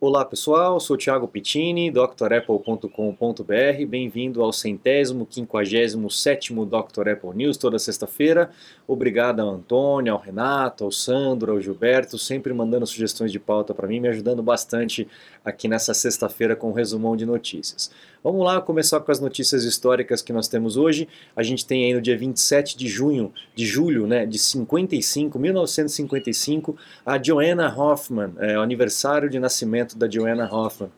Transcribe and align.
Olá 0.00 0.24
pessoal, 0.24 0.78
sou 0.78 0.96
Thiago 0.96 1.26
Pittini, 1.26 1.90
drapple.com.br. 1.90 3.86
Bem-vindo 3.88 4.44
ao 4.44 4.52
centésimo, 4.52 5.26
quinquagésimo 5.26 6.08
sétimo 6.08 6.64
Dr. 6.64 7.08
Apple 7.08 7.34
News 7.34 7.56
toda 7.56 7.80
sexta-feira. 7.80 8.48
Obrigado 8.86 9.40
ao 9.40 9.48
Antônio, 9.48 10.12
ao 10.12 10.20
Renato, 10.20 10.84
ao 10.84 10.92
Sandro, 10.92 11.50
ao 11.50 11.60
Gilberto, 11.60 12.16
sempre 12.16 12.54
mandando 12.54 12.86
sugestões 12.86 13.32
de 13.32 13.40
pauta 13.40 13.74
para 13.74 13.88
mim, 13.88 13.98
me 13.98 14.06
ajudando 14.06 14.40
bastante 14.40 15.08
aqui 15.44 15.66
nessa 15.66 15.92
sexta-feira 15.92 16.54
com 16.54 16.70
um 16.70 16.74
resumão 16.74 17.16
de 17.16 17.26
notícias. 17.26 17.90
Vamos 18.22 18.44
lá 18.44 18.60
começar 18.60 19.00
com 19.00 19.12
as 19.12 19.20
notícias 19.20 19.64
históricas 19.64 20.20
que 20.20 20.32
nós 20.32 20.48
temos 20.48 20.76
hoje. 20.76 21.08
A 21.36 21.42
gente 21.42 21.64
tem 21.64 21.84
aí 21.84 21.94
no 21.94 22.00
dia 22.00 22.16
27 22.16 22.76
de 22.76 22.88
junho, 22.88 23.32
de 23.54 23.64
julho, 23.64 24.06
né, 24.06 24.26
de 24.26 24.38
55, 24.38 25.38
1955, 25.38 26.76
a 27.04 27.22
Joanna 27.22 27.74
Hoffman, 27.74 28.32
é, 28.38 28.58
o 28.58 28.62
aniversário 28.62 29.30
de 29.30 29.38
nascimento 29.38 29.96
da 29.96 30.08
Joanna 30.08 30.48
Hoffman 30.52 30.90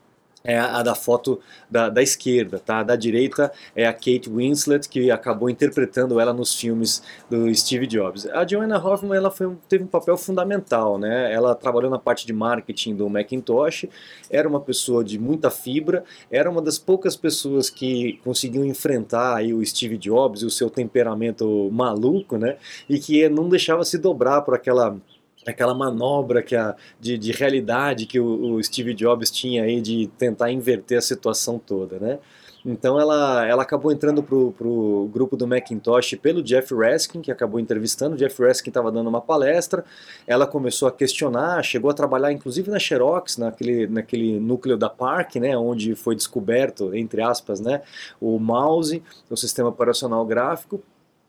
é 0.43 0.57
a 0.57 0.81
da 0.81 0.95
foto 0.95 1.39
da, 1.69 1.89
da, 1.89 2.01
esquerda, 2.01 2.59
tá? 2.59 2.83
Da 2.83 2.95
direita 2.95 3.51
é 3.75 3.85
a 3.85 3.93
Kate 3.93 4.29
Winslet, 4.29 4.87
que 4.89 5.11
acabou 5.11 5.49
interpretando 5.49 6.19
ela 6.19 6.33
nos 6.33 6.55
filmes 6.55 7.03
do 7.29 7.53
Steve 7.53 7.87
Jobs. 7.87 8.25
A 8.27 8.45
Joanna 8.45 8.83
Hoffman 8.83 9.15
ela 9.15 9.29
foi, 9.29 9.55
teve 9.69 9.83
um 9.83 9.87
papel 9.87 10.17
fundamental, 10.17 10.97
né? 10.97 11.31
Ela 11.31 11.53
trabalhou 11.55 11.89
na 11.89 11.99
parte 11.99 12.25
de 12.25 12.33
marketing 12.33 12.95
do 12.95 13.09
Macintosh, 13.09 13.85
era 14.29 14.47
uma 14.47 14.59
pessoa 14.59 15.03
de 15.03 15.19
muita 15.19 15.49
fibra, 15.49 16.03
era 16.31 16.49
uma 16.49 16.61
das 16.61 16.77
poucas 16.77 17.15
pessoas 17.15 17.69
que 17.69 18.19
conseguiam 18.23 18.65
enfrentar 18.65 19.35
aí 19.37 19.53
o 19.53 19.65
Steve 19.65 19.97
Jobs 19.97 20.41
e 20.41 20.45
o 20.45 20.49
seu 20.49 20.69
temperamento 20.69 21.69
maluco, 21.71 22.37
né? 22.37 22.57
E 22.89 22.99
que 22.99 23.27
não 23.29 23.47
deixava 23.47 23.83
se 23.85 23.97
dobrar 23.97 24.41
por 24.41 24.55
aquela 24.55 24.97
aquela 25.45 25.73
manobra 25.73 26.41
que 26.41 26.55
a, 26.55 26.75
de, 26.99 27.17
de 27.17 27.31
realidade 27.31 28.05
que 28.05 28.19
o, 28.19 28.53
o, 28.53 28.63
Steve 28.63 28.93
Jobs 28.93 29.31
tinha 29.31 29.63
aí 29.63 29.81
de 29.81 30.07
tentar 30.17 30.51
inverter 30.51 30.97
a 30.97 31.01
situação 31.01 31.59
toda, 31.59 31.99
né? 31.99 32.19
Então 32.63 32.99
ela, 32.99 33.45
ela 33.47 33.63
acabou 33.63 33.91
entrando 33.91 34.21
pro, 34.21 34.51
pro 34.51 35.09
grupo 35.11 35.35
do 35.35 35.47
Macintosh 35.47 36.15
pelo 36.21 36.43
Jeff 36.43 36.73
Raskin, 36.75 37.19
que 37.19 37.31
acabou 37.31 37.59
entrevistando. 37.59 38.15
O 38.15 38.17
Jeff 38.17 38.39
Raskin 38.39 38.69
estava 38.69 38.91
dando 38.91 39.07
uma 39.09 39.19
palestra, 39.19 39.83
ela 40.27 40.45
começou 40.45 40.87
a 40.87 40.91
questionar, 40.91 41.63
chegou 41.63 41.89
a 41.89 41.93
trabalhar 41.93 42.31
inclusive 42.31 42.69
na 42.69 42.77
Xerox, 42.77 43.37
naquele, 43.37 43.87
naquele 43.87 44.39
núcleo 44.39 44.77
da 44.77 44.89
Park, 44.89 45.37
né, 45.37 45.57
onde 45.57 45.95
foi 45.95 46.15
descoberto, 46.15 46.93
entre 46.93 47.21
aspas, 47.21 47.59
né, 47.59 47.81
o 48.19 48.37
mouse, 48.37 49.01
o 49.29 49.35
sistema 49.35 49.69
operacional 49.69 50.23
gráfico. 50.25 50.83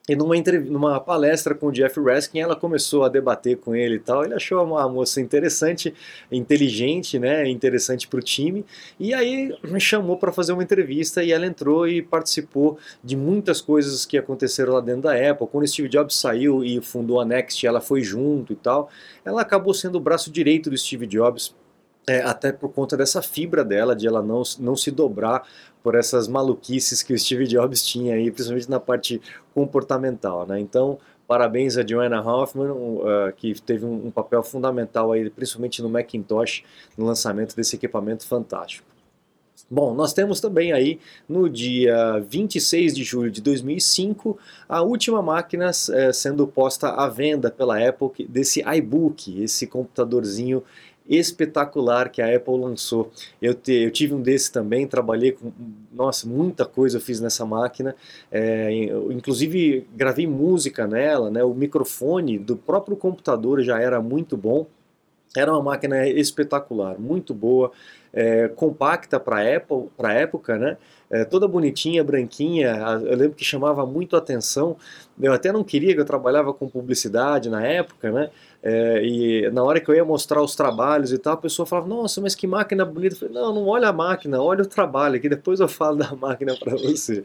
E 0.09 0.17
numa, 0.17 0.35
numa 0.69 0.99
palestra 0.99 1.55
com 1.55 1.67
o 1.67 1.73
Jeff 1.73 2.01
Raskin, 2.01 2.41
ela 2.41 2.57
começou 2.57 3.05
a 3.05 3.09
debater 3.09 3.57
com 3.59 3.75
ele 3.75 3.97
e 3.97 3.99
tal. 4.01 4.25
Ele 4.25 4.35
achou 4.35 4.61
uma 4.65 4.89
moça 4.89 5.21
interessante, 5.21 5.95
inteligente, 6.31 7.21
né, 7.21 7.49
interessante 7.49 8.09
para 8.09 8.19
o 8.19 8.23
time. 8.23 8.65
E 8.99 9.15
aí 9.15 9.57
me 9.63 9.81
chamou 9.81 10.17
para 10.17 10.33
fazer 10.33 10.55
uma 10.55 10.63
entrevista 10.63 11.23
e 11.23 11.31
ela 11.31 11.47
entrou 11.47 11.87
e 11.87 12.03
participou 12.03 12.79
de 13.03 13.17
muitas 13.17 13.61
coisas 13.61 14.05
que 14.05 14.19
aconteceram 14.19 14.73
lá 14.73 14.81
dentro 14.81 15.03
da 15.03 15.31
Apple. 15.31 15.47
Quando 15.47 15.69
Steve 15.69 15.89
Jobs 15.89 16.17
saiu 16.17 16.65
e 16.65 16.81
fundou 16.81 17.21
a 17.21 17.25
Next, 17.25 17.65
ela 17.65 17.81
foi 17.81 18.03
junto 18.03 18.53
e 18.53 18.57
tal. 18.57 18.91
Ela 19.25 19.43
acabou 19.43 19.73
sendo 19.73 19.99
o 19.99 20.01
braço 20.01 20.33
direito 20.33 20.69
do 20.69 20.77
Steve 20.77 21.07
Jobs 21.07 21.55
é, 22.07 22.21
até 22.23 22.53
por 22.53 22.71
conta 22.71 22.97
dessa 22.97 23.23
fibra 23.23 23.65
dela, 23.65 23.95
de 23.95 24.07
ela 24.07 24.23
não, 24.23 24.43
não 24.59 24.77
se 24.77 24.91
dobrar 24.91 25.47
por 25.83 25.95
essas 25.95 26.29
maluquices 26.29 27.03
que 27.03 27.13
o 27.13 27.19
Steve 27.19 27.47
Jobs 27.47 27.85
tinha 27.85 28.15
aí, 28.15 28.31
principalmente 28.31 28.71
na 28.71 28.81
parte 28.81 29.21
comportamental, 29.55 30.47
né? 30.47 30.61
Então, 30.61 30.99
parabéns 31.27 31.77
a 31.77 31.87
Joanna 31.87 32.21
Hoffman, 32.21 32.71
uh, 32.71 33.33
que 33.37 33.61
teve 33.61 33.85
um, 33.85 34.07
um, 34.07 34.11
papel 34.11 34.43
fundamental 34.43 35.13
aí, 35.13 35.29
principalmente 35.31 35.83
no 35.83 35.89
Macintosh, 35.89 36.63
no 36.97 37.05
lançamento 37.05 37.57
desse 37.57 37.77
equipamento 37.77 38.27
fantástico. 38.27 38.87
Bom, 39.71 39.95
nós 39.95 40.13
temos 40.13 40.41
também 40.41 40.73
aí 40.73 41.01
no 41.27 41.49
dia 41.49 42.21
26 42.29 42.95
de 42.95 43.05
julho 43.05 43.31
de 43.31 43.41
2005 43.41 44.39
a 44.69 44.83
última 44.83 45.23
máquina 45.23 45.71
uh, 45.71 46.13
sendo 46.13 46.47
posta 46.47 46.91
à 46.91 47.09
venda 47.09 47.51
pela 47.51 47.79
Apple 47.79 48.27
desse 48.29 48.61
iBook, 48.61 49.43
esse 49.43 49.67
computadorzinho 49.67 50.63
espetacular 51.09 52.11
que 52.11 52.23
a 52.23 52.35
Apple 52.35 52.59
lançou. 52.59 53.11
Eu, 53.41 53.55
te, 53.55 53.73
eu 53.73 53.91
tive 53.91 54.15
um 54.15 54.23
desse 54.23 54.51
também, 54.51 54.87
trabalhei 54.87 55.33
com, 55.33 55.53
nossa, 55.93 56.27
muita 56.27 56.65
coisa 56.65 56.99
eu 56.99 57.01
fiz 57.01 57.21
nessa 57.21 57.45
máquina, 57.45 57.95
é, 58.31 58.73
inclusive 59.11 59.87
gravei 59.95 60.27
música 60.27 60.87
nela, 60.87 61.31
né, 61.31 61.43
o 61.45 61.55
microfone 61.55 62.39
do 62.39 62.57
próprio 62.57 62.97
computador 62.97 63.63
já 63.63 63.81
era 63.81 64.01
muito 64.01 64.37
bom, 64.37 64.67
era 65.37 65.51
uma 65.53 65.63
máquina 65.63 66.07
espetacular, 66.07 66.99
muito 66.99 67.33
boa, 67.33 67.73
é, 68.13 68.49
compacta 68.49 69.19
para 69.19 69.57
Apple, 69.57 69.89
para 69.97 70.13
época, 70.13 70.59
né? 70.59 70.77
É, 71.11 71.25
toda 71.25 71.49
bonitinha, 71.49 72.05
branquinha. 72.05 72.69
Eu 73.03 73.17
lembro 73.17 73.35
que 73.35 73.45
chamava 73.45 73.87
muito 73.87 74.17
atenção. 74.17 74.77
Eu 75.21 75.33
até 75.33 75.51
não 75.51 75.65
queria 75.65 75.95
que 75.95 76.01
eu 76.01 76.05
trabalhava 76.05 76.53
com 76.53 76.69
publicidade 76.69 77.49
na 77.49 77.65
época, 77.65 78.11
né? 78.11 78.31
É, 78.63 79.05
e 79.05 79.51
na 79.51 79.65
hora 79.65 79.81
que 79.81 79.91
eu 79.91 79.95
ia 79.95 80.05
mostrar 80.05 80.41
os 80.41 80.55
trabalhos 80.55 81.13
e 81.13 81.19
tal, 81.19 81.33
a 81.35 81.37
pessoa 81.37 81.67
falava: 81.67 81.89
Nossa, 81.89 82.21
mas 82.21 82.35
que 82.35 82.47
máquina 82.47 82.85
bonita. 82.85 83.17
Eu 83.17 83.19
falei: 83.19 83.35
Não, 83.35 83.53
não 83.53 83.67
olha 83.67 83.89
a 83.89 83.93
máquina, 83.93 84.41
olha 84.41 84.63
o 84.63 84.67
trabalho, 84.67 85.21
que 85.21 85.29
depois 85.29 85.59
eu 85.59 85.67
falo 85.67 85.97
da 85.97 86.15
máquina 86.17 86.55
para 86.57 86.77
você. 86.77 87.25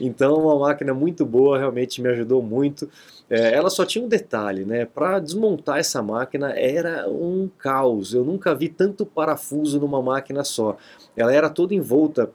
Então, 0.00 0.36
uma 0.36 0.56
máquina 0.56 0.94
muito 0.94 1.26
boa, 1.26 1.58
realmente 1.58 2.00
me 2.00 2.08
ajudou 2.10 2.40
muito. 2.40 2.88
É, 3.28 3.52
ela 3.54 3.68
só 3.68 3.84
tinha 3.84 4.04
um 4.04 4.08
detalhe, 4.08 4.64
né? 4.64 4.84
Para 4.84 5.18
desmontar 5.18 5.78
essa 5.78 6.00
máquina 6.00 6.50
era 6.50 7.08
um 7.08 7.50
caos. 7.58 8.14
Eu 8.14 8.24
nunca 8.24 8.54
vi 8.54 8.68
tanto 8.68 9.04
parafuso 9.04 9.80
numa 9.80 10.00
máquina 10.00 10.44
só. 10.44 10.76
Ela 11.16 11.34
era 11.34 11.50
toda 11.50 11.74
envolta 11.74 12.30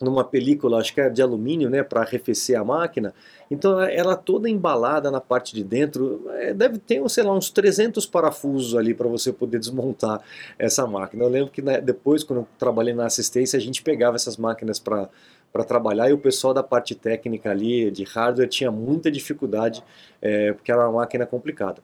numa 0.00 0.24
película, 0.24 0.78
acho 0.78 0.94
que 0.94 1.00
é 1.00 1.10
de 1.10 1.20
alumínio, 1.20 1.68
né, 1.68 1.82
para 1.82 2.00
arrefecer 2.00 2.58
a 2.58 2.64
máquina. 2.64 3.12
Então 3.50 3.80
ela 3.80 4.16
toda 4.16 4.48
embalada 4.48 5.10
na 5.10 5.20
parte 5.20 5.54
de 5.54 5.62
dentro, 5.62 6.24
é, 6.30 6.54
deve 6.54 6.78
ter, 6.78 7.06
sei 7.10 7.24
lá, 7.24 7.32
uns 7.34 7.50
300 7.50 8.06
parafusos 8.06 8.74
ali 8.74 8.94
para 8.94 9.08
você 9.08 9.32
poder 9.32 9.58
desmontar 9.58 10.20
essa 10.58 10.86
máquina. 10.86 11.24
Eu 11.24 11.28
lembro 11.28 11.50
que 11.50 11.60
né, 11.60 11.80
depois, 11.80 12.24
quando 12.24 12.40
eu 12.40 12.48
trabalhei 12.58 12.94
na 12.94 13.06
assistência, 13.06 13.56
a 13.56 13.60
gente 13.60 13.82
pegava 13.82 14.16
essas 14.16 14.36
máquinas 14.36 14.78
para 14.78 15.08
para 15.52 15.64
trabalhar 15.64 16.08
e 16.08 16.14
o 16.14 16.18
pessoal 16.18 16.54
da 16.54 16.62
parte 16.62 16.94
técnica 16.94 17.50
ali 17.50 17.90
de 17.90 18.04
hardware 18.04 18.48
tinha 18.48 18.70
muita 18.70 19.10
dificuldade 19.10 19.84
é, 20.20 20.54
porque 20.54 20.72
era 20.72 20.88
uma 20.88 21.00
máquina 21.00 21.26
complicada. 21.26 21.82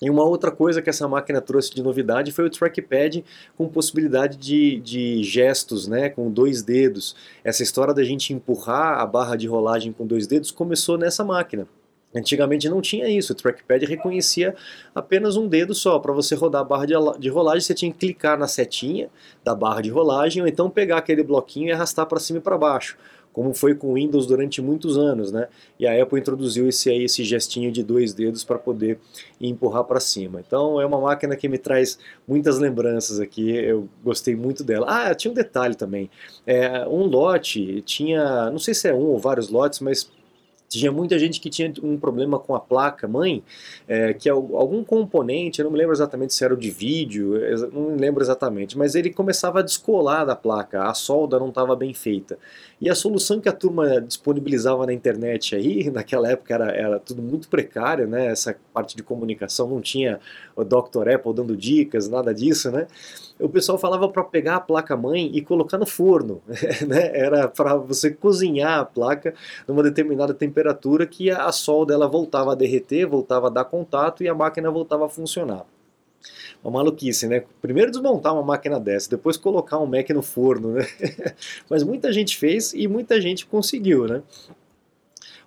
E 0.00 0.10
uma 0.10 0.24
outra 0.24 0.50
coisa 0.50 0.82
que 0.82 0.90
essa 0.90 1.08
máquina 1.08 1.40
trouxe 1.40 1.74
de 1.74 1.82
novidade 1.82 2.30
foi 2.30 2.44
o 2.44 2.50
trackpad 2.50 3.24
com 3.56 3.66
possibilidade 3.66 4.36
de, 4.36 4.78
de 4.80 5.22
gestos, 5.22 5.88
né, 5.88 6.10
com 6.10 6.30
dois 6.30 6.62
dedos. 6.62 7.16
Essa 7.42 7.62
história 7.62 7.94
da 7.94 8.04
gente 8.04 8.34
empurrar 8.34 9.00
a 9.00 9.06
barra 9.06 9.36
de 9.36 9.46
rolagem 9.46 9.92
com 9.92 10.06
dois 10.06 10.26
dedos 10.26 10.50
começou 10.50 10.98
nessa 10.98 11.24
máquina. 11.24 11.66
Antigamente 12.14 12.68
não 12.68 12.80
tinha 12.80 13.08
isso, 13.08 13.32
o 13.32 13.36
trackpad 13.36 13.84
reconhecia 13.84 14.54
apenas 14.94 15.36
um 15.36 15.48
dedo 15.48 15.74
só. 15.74 15.98
Para 15.98 16.12
você 16.12 16.34
rodar 16.34 16.62
a 16.62 16.64
barra 16.64 16.86
de 17.18 17.28
rolagem, 17.28 17.60
você 17.60 17.74
tinha 17.74 17.92
que 17.92 17.98
clicar 17.98 18.38
na 18.38 18.46
setinha 18.46 19.10
da 19.44 19.54
barra 19.54 19.82
de 19.82 19.90
rolagem 19.90 20.40
ou 20.40 20.48
então 20.48 20.70
pegar 20.70 20.98
aquele 20.98 21.22
bloquinho 21.22 21.68
e 21.68 21.72
arrastar 21.72 22.06
para 22.06 22.20
cima 22.20 22.38
e 22.38 22.42
para 22.42 22.56
baixo 22.56 22.96
como 23.36 23.52
foi 23.52 23.74
com 23.74 23.88
o 23.88 23.94
Windows 23.96 24.26
durante 24.26 24.62
muitos 24.62 24.96
anos, 24.96 25.30
né? 25.30 25.48
E 25.78 25.86
a 25.86 26.02
Apple 26.02 26.18
introduziu 26.18 26.66
esse 26.70 26.88
aí, 26.88 27.04
esse 27.04 27.22
gestinho 27.22 27.70
de 27.70 27.82
dois 27.82 28.14
dedos 28.14 28.42
para 28.42 28.58
poder 28.58 28.98
empurrar 29.38 29.84
para 29.84 30.00
cima. 30.00 30.40
Então 30.40 30.80
é 30.80 30.86
uma 30.86 30.98
máquina 30.98 31.36
que 31.36 31.46
me 31.46 31.58
traz 31.58 31.98
muitas 32.26 32.58
lembranças 32.58 33.20
aqui. 33.20 33.54
Eu 33.54 33.90
gostei 34.02 34.34
muito 34.34 34.64
dela. 34.64 34.86
Ah, 34.88 35.14
tinha 35.14 35.30
um 35.30 35.34
detalhe 35.34 35.74
também. 35.74 36.10
É, 36.46 36.88
um 36.88 37.04
lote 37.04 37.82
tinha, 37.82 38.50
não 38.50 38.58
sei 38.58 38.72
se 38.72 38.88
é 38.88 38.94
um 38.94 39.04
ou 39.04 39.18
vários 39.18 39.50
lotes, 39.50 39.80
mas 39.80 40.10
tinha 40.68 40.90
muita 40.90 41.18
gente 41.18 41.40
que 41.40 41.48
tinha 41.48 41.72
um 41.82 41.96
problema 41.96 42.38
com 42.38 42.54
a 42.54 42.60
placa 42.60 43.06
mãe, 43.06 43.42
é, 43.86 44.12
que 44.12 44.28
é 44.28 44.32
algum 44.32 44.82
componente, 44.84 45.60
eu 45.60 45.64
não 45.64 45.72
me 45.72 45.78
lembro 45.78 45.94
exatamente 45.94 46.34
se 46.34 46.44
era 46.44 46.54
o 46.54 46.56
de 46.56 46.70
vídeo, 46.70 47.34
não 47.72 47.90
me 47.90 47.98
lembro 47.98 48.22
exatamente, 48.22 48.76
mas 48.76 48.94
ele 48.94 49.10
começava 49.10 49.60
a 49.60 49.62
descolar 49.62 50.24
da 50.24 50.36
placa, 50.36 50.84
a 50.84 50.94
solda 50.94 51.38
não 51.38 51.48
estava 51.48 51.74
bem 51.76 51.94
feita. 51.94 52.38
E 52.80 52.90
a 52.90 52.94
solução 52.94 53.40
que 53.40 53.48
a 53.48 53.52
turma 53.52 54.00
disponibilizava 54.00 54.84
na 54.86 54.92
internet 54.92 55.54
aí, 55.56 55.88
naquela 55.90 56.30
época 56.30 56.54
era, 56.54 56.70
era 56.70 56.98
tudo 56.98 57.22
muito 57.22 57.48
precário, 57.48 58.06
né? 58.06 58.26
essa 58.26 58.56
parte 58.72 58.96
de 58.96 59.02
comunicação 59.02 59.68
não 59.68 59.80
tinha 59.80 60.20
o 60.54 60.64
Dr. 60.64 61.08
Apple 61.14 61.32
dando 61.34 61.56
dicas, 61.56 62.08
nada 62.08 62.34
disso, 62.34 62.70
né? 62.70 62.86
O 63.38 63.48
pessoal 63.48 63.78
falava 63.78 64.08
para 64.08 64.24
pegar 64.24 64.56
a 64.56 64.60
placa-mãe 64.60 65.30
e 65.34 65.42
colocar 65.42 65.78
no 65.78 65.86
forno. 65.86 66.42
né? 66.86 67.10
Era 67.14 67.48
para 67.48 67.76
você 67.76 68.10
cozinhar 68.10 68.80
a 68.80 68.84
placa 68.84 69.34
numa 69.66 69.82
determinada 69.82 70.32
temperatura 70.32 71.06
que 71.06 71.30
a 71.30 71.50
solda 71.52 71.94
ela 71.94 72.08
voltava 72.08 72.52
a 72.52 72.54
derreter, 72.54 73.06
voltava 73.06 73.48
a 73.48 73.50
dar 73.50 73.64
contato 73.64 74.22
e 74.22 74.28
a 74.28 74.34
máquina 74.34 74.70
voltava 74.70 75.06
a 75.06 75.08
funcionar. 75.08 75.64
Uma 76.64 76.72
maluquice, 76.72 77.28
né? 77.28 77.44
Primeiro 77.60 77.90
desmontar 77.90 78.32
uma 78.32 78.42
máquina 78.42 78.80
dessa, 78.80 79.10
depois 79.10 79.36
colocar 79.36 79.78
um 79.78 79.86
Mac 79.86 80.08
no 80.10 80.22
forno, 80.22 80.72
né? 80.72 80.86
Mas 81.70 81.82
muita 81.82 82.12
gente 82.12 82.36
fez 82.36 82.72
e 82.72 82.88
muita 82.88 83.20
gente 83.20 83.46
conseguiu, 83.46 84.06
né? 84.06 84.22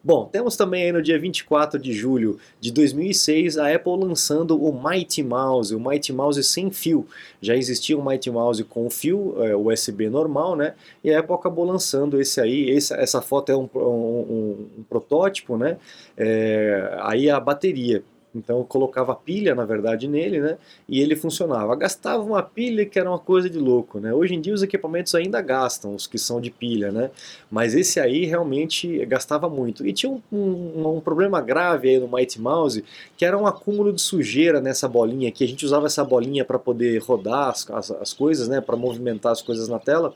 Bom, 0.02 0.26
temos 0.26 0.56
também 0.56 0.84
aí 0.84 0.92
no 0.92 1.02
dia 1.02 1.20
24 1.20 1.78
de 1.78 1.92
julho 1.92 2.40
de 2.60 2.72
2006 2.72 3.58
a 3.58 3.74
Apple 3.74 3.98
lançando 3.98 4.62
o 4.62 4.72
Mighty 4.72 5.22
Mouse, 5.22 5.76
o 5.76 5.80
Mighty 5.80 6.14
Mouse 6.14 6.42
sem 6.44 6.72
fio. 6.72 7.06
Já 7.42 7.56
existia 7.56 7.98
o 7.98 8.06
Mighty 8.06 8.32
Mouse 8.32 8.64
com 8.64 8.90
fio 8.90 9.36
é, 9.44 9.56
USB 9.56 10.10
normal, 10.10 10.56
né? 10.56 10.74
E 11.04 11.14
a 11.14 11.20
Apple 11.20 11.36
acabou 11.36 11.66
lançando 11.66 12.20
esse 12.20 12.40
aí. 12.40 12.70
Esse, 12.70 12.94
essa 12.94 13.22
foto 13.22 13.52
é 13.52 13.58
um, 13.58 13.70
um, 13.76 13.80
um, 13.80 14.68
um 14.80 14.84
protótipo, 14.84 15.58
né? 15.58 15.78
É, 16.16 16.98
aí 17.02 17.30
a 17.30 17.40
bateria. 17.40 18.04
Então 18.34 18.60
eu 18.60 18.64
colocava 18.64 19.16
pilha, 19.16 19.56
na 19.56 19.66
verdade, 19.66 20.08
nele, 20.08 20.40
né? 20.40 20.58
E 20.88 21.02
ele 21.02 21.16
funcionava. 21.16 21.76
Gastava 21.76 22.22
uma 22.22 22.44
pilha 22.44 22.86
que 22.86 23.00
era 23.00 23.10
uma 23.10 23.18
coisa 23.18 23.50
de 23.50 23.58
louco, 23.58 24.00
né? 24.00 24.14
Hoje 24.14 24.36
em 24.36 24.42
dia 24.42 24.54
os 24.54 24.62
equipamentos 24.62 25.16
ainda 25.16 25.42
gastam, 25.42 25.96
os 25.96 26.06
que 26.06 26.18
são 26.18 26.40
de 26.40 26.52
pilha, 26.52 26.92
né? 26.92 27.10
Mas 27.50 27.74
esse 27.74 28.00
aí 28.00 28.26
realmente 28.26 29.04
gastava 29.06 29.50
muito. 29.50 29.86
E 29.86 29.92
tinha 29.92 30.12
um, 30.12 30.22
um, 30.32 30.98
um 30.98 31.00
problema 31.00 31.42
grave 31.42 31.90
aí 31.90 32.00
no 32.00 32.08
Mighty 32.08 32.40
Mouse, 32.40 32.84
que 33.18 33.26
era 33.26 33.38
um 33.38 33.48
acúmulo 33.48 33.92
de 33.92 34.02
sujeira 34.02 34.62
nessa 34.62 34.88
bolinha 34.88 35.30
aqui. 35.30 35.44
A 35.44 35.48
gente 35.48 35.66
usava 35.66 35.88
essa 35.88 36.04
bolinha 36.04 36.46
para 36.46 36.60
poder 36.60 37.02
rodar 37.02 37.50
as, 37.50 37.70
as, 37.72 37.92
as 37.92 38.14
coisas, 38.14 38.48
né? 38.48 38.62
Para 38.62 38.76
movimentar 38.76 39.32
as 39.32 39.42
coisas 39.42 39.68
na 39.68 39.80
tela 39.80 40.14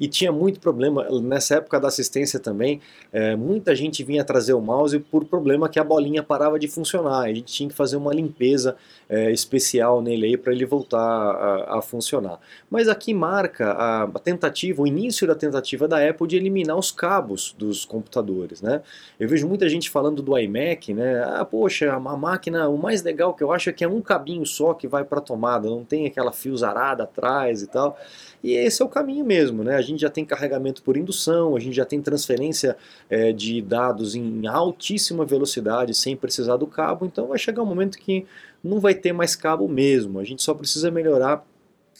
e 0.00 0.08
tinha 0.08 0.32
muito 0.32 0.58
problema 0.58 1.06
nessa 1.20 1.56
época 1.56 1.78
da 1.78 1.88
assistência 1.88 2.40
também. 2.40 2.80
É, 3.12 3.36
muita 3.36 3.76
gente 3.76 4.02
vinha 4.02 4.24
trazer 4.24 4.54
o 4.54 4.60
mouse 4.60 4.98
por 4.98 5.26
problema 5.26 5.68
que 5.68 5.78
a 5.78 5.84
bolinha 5.84 6.22
parava 6.22 6.58
de 6.58 6.66
funcionar. 6.66 7.24
A 7.24 7.28
gente 7.28 7.52
tinha 7.52 7.68
que 7.68 7.74
fazer 7.74 7.96
uma 7.96 8.14
limpeza 8.14 8.76
é, 9.10 9.30
especial 9.30 10.00
nele 10.00 10.24
aí 10.24 10.36
para 10.38 10.54
ele 10.54 10.64
voltar 10.64 10.98
a, 10.98 11.78
a, 11.78 11.82
funcionar. 11.82 12.40
Mas 12.70 12.88
aqui 12.88 13.12
marca 13.12 13.72
a, 13.72 14.04
a, 14.04 14.18
tentativa, 14.18 14.80
o 14.80 14.86
início 14.86 15.26
da 15.26 15.34
tentativa 15.34 15.86
da 15.86 16.08
Apple 16.08 16.26
de 16.26 16.36
eliminar 16.36 16.78
os 16.78 16.90
cabos 16.90 17.54
dos 17.58 17.84
computadores, 17.84 18.62
né? 18.62 18.80
Eu 19.18 19.28
vejo 19.28 19.46
muita 19.46 19.68
gente 19.68 19.90
falando 19.90 20.22
do 20.22 20.38
iMac, 20.38 20.94
né? 20.94 21.22
Ah, 21.24 21.44
poxa, 21.44 21.92
a 21.92 22.00
máquina, 22.00 22.68
o 22.70 22.78
mais 22.78 23.02
legal 23.02 23.34
que 23.34 23.42
eu 23.42 23.52
acho 23.52 23.68
é 23.68 23.72
que 23.72 23.84
é 23.84 23.88
um 23.88 24.00
cabinho 24.00 24.46
só 24.46 24.72
que 24.72 24.88
vai 24.88 25.04
para 25.04 25.18
a 25.18 25.22
tomada, 25.22 25.68
não 25.68 25.84
tem 25.84 26.06
aquela 26.06 26.32
fiozarada 26.32 27.02
atrás 27.02 27.60
e 27.62 27.66
tal. 27.66 27.98
E 28.42 28.52
esse 28.52 28.80
é 28.80 28.84
o 28.84 28.88
caminho 28.88 29.24
mesmo, 29.24 29.62
né? 29.62 29.76
A 29.76 29.82
gente 29.90 30.00
já 30.00 30.10
tem 30.10 30.24
carregamento 30.24 30.82
por 30.82 30.96
indução, 30.96 31.56
a 31.56 31.60
gente 31.60 31.74
já 31.74 31.84
tem 31.84 32.00
transferência 32.00 32.76
é, 33.08 33.32
de 33.32 33.60
dados 33.60 34.14
em 34.14 34.46
altíssima 34.46 35.24
velocidade 35.24 35.94
sem 35.94 36.16
precisar 36.16 36.56
do 36.56 36.66
cabo, 36.66 37.06
então 37.06 37.28
vai 37.28 37.38
chegar 37.38 37.62
um 37.62 37.66
momento 37.66 37.98
que 37.98 38.26
não 38.62 38.80
vai 38.80 38.94
ter 38.94 39.12
mais 39.12 39.36
cabo 39.36 39.68
mesmo, 39.68 40.18
a 40.18 40.24
gente 40.24 40.42
só 40.42 40.54
precisa 40.54 40.90
melhorar 40.90 41.44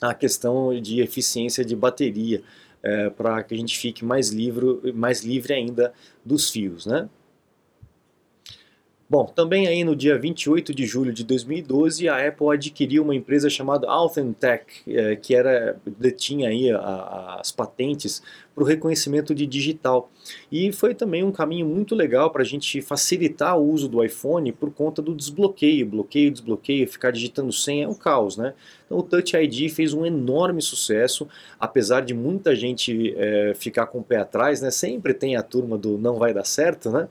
a 0.01 0.15
questão 0.15 0.79
de 0.81 1.01
eficiência 1.01 1.65
de 1.65 1.77
bateria 1.77 2.43
é, 2.83 3.11
para 3.11 3.43
que 3.43 3.55
a 3.55 3.57
gente 3.57 3.79
fique 3.79 4.05
mais 4.05 4.31
livre, 4.31 4.93
mais 4.95 5.23
livre 5.23 5.53
ainda 5.53 5.93
dos 6.25 6.51
fios, 6.51 6.87
né? 6.87 7.09
Bom, 9.11 9.25
também 9.25 9.67
aí 9.67 9.83
no 9.83 9.97
dia 9.97 10.17
28 10.17 10.73
de 10.73 10.87
julho 10.87 11.13
de 11.13 11.25
2012, 11.25 12.09
a 12.09 12.29
Apple 12.29 12.47
adquiriu 12.53 13.03
uma 13.03 13.13
empresa 13.13 13.51
chamada 13.51 13.91
Authentech, 13.91 14.65
é, 14.87 15.17
que 15.17 15.35
era, 15.35 15.81
detinha 15.99 16.49
aí 16.49 16.71
as 16.71 17.51
patentes 17.51 18.23
para 18.55 18.63
o 18.63 18.67
reconhecimento 18.67 19.35
de 19.35 19.47
digital. 19.47 20.09
E 20.53 20.71
foi 20.71 20.95
também 20.95 21.25
um 21.25 21.33
caminho 21.33 21.67
muito 21.67 21.95
legal 21.97 22.31
para 22.31 22.43
a 22.43 22.45
gente 22.45 22.81
facilitar 22.81 23.59
o 23.59 23.69
uso 23.69 23.89
do 23.89 24.05
iPhone 24.05 24.53
por 24.53 24.71
conta 24.73 25.03
do 25.03 25.13
desbloqueio, 25.13 25.87
bloqueio, 25.87 26.31
desbloqueio, 26.31 26.87
ficar 26.87 27.11
digitando 27.11 27.53
senha 27.53 27.87
é 27.87 27.89
um 27.89 27.95
caos, 27.95 28.37
né? 28.37 28.55
Então 28.87 28.99
o 28.99 29.03
Touch 29.03 29.37
ID 29.37 29.73
fez 29.73 29.93
um 29.93 30.07
enorme 30.07 30.63
sucesso, 30.63 31.27
apesar 31.59 32.03
de 32.03 32.15
muita 32.15 32.55
gente 32.55 33.13
é, 33.17 33.55
ficar 33.57 33.87
com 33.87 33.99
o 33.99 34.05
pé 34.05 34.19
atrás, 34.19 34.61
né? 34.61 34.71
Sempre 34.71 35.15
tem 35.15 35.35
a 35.35 35.43
turma 35.43 35.77
do 35.77 35.99
não 35.99 36.17
vai 36.17 36.33
dar 36.33 36.45
certo, 36.45 36.91
né? 36.91 37.09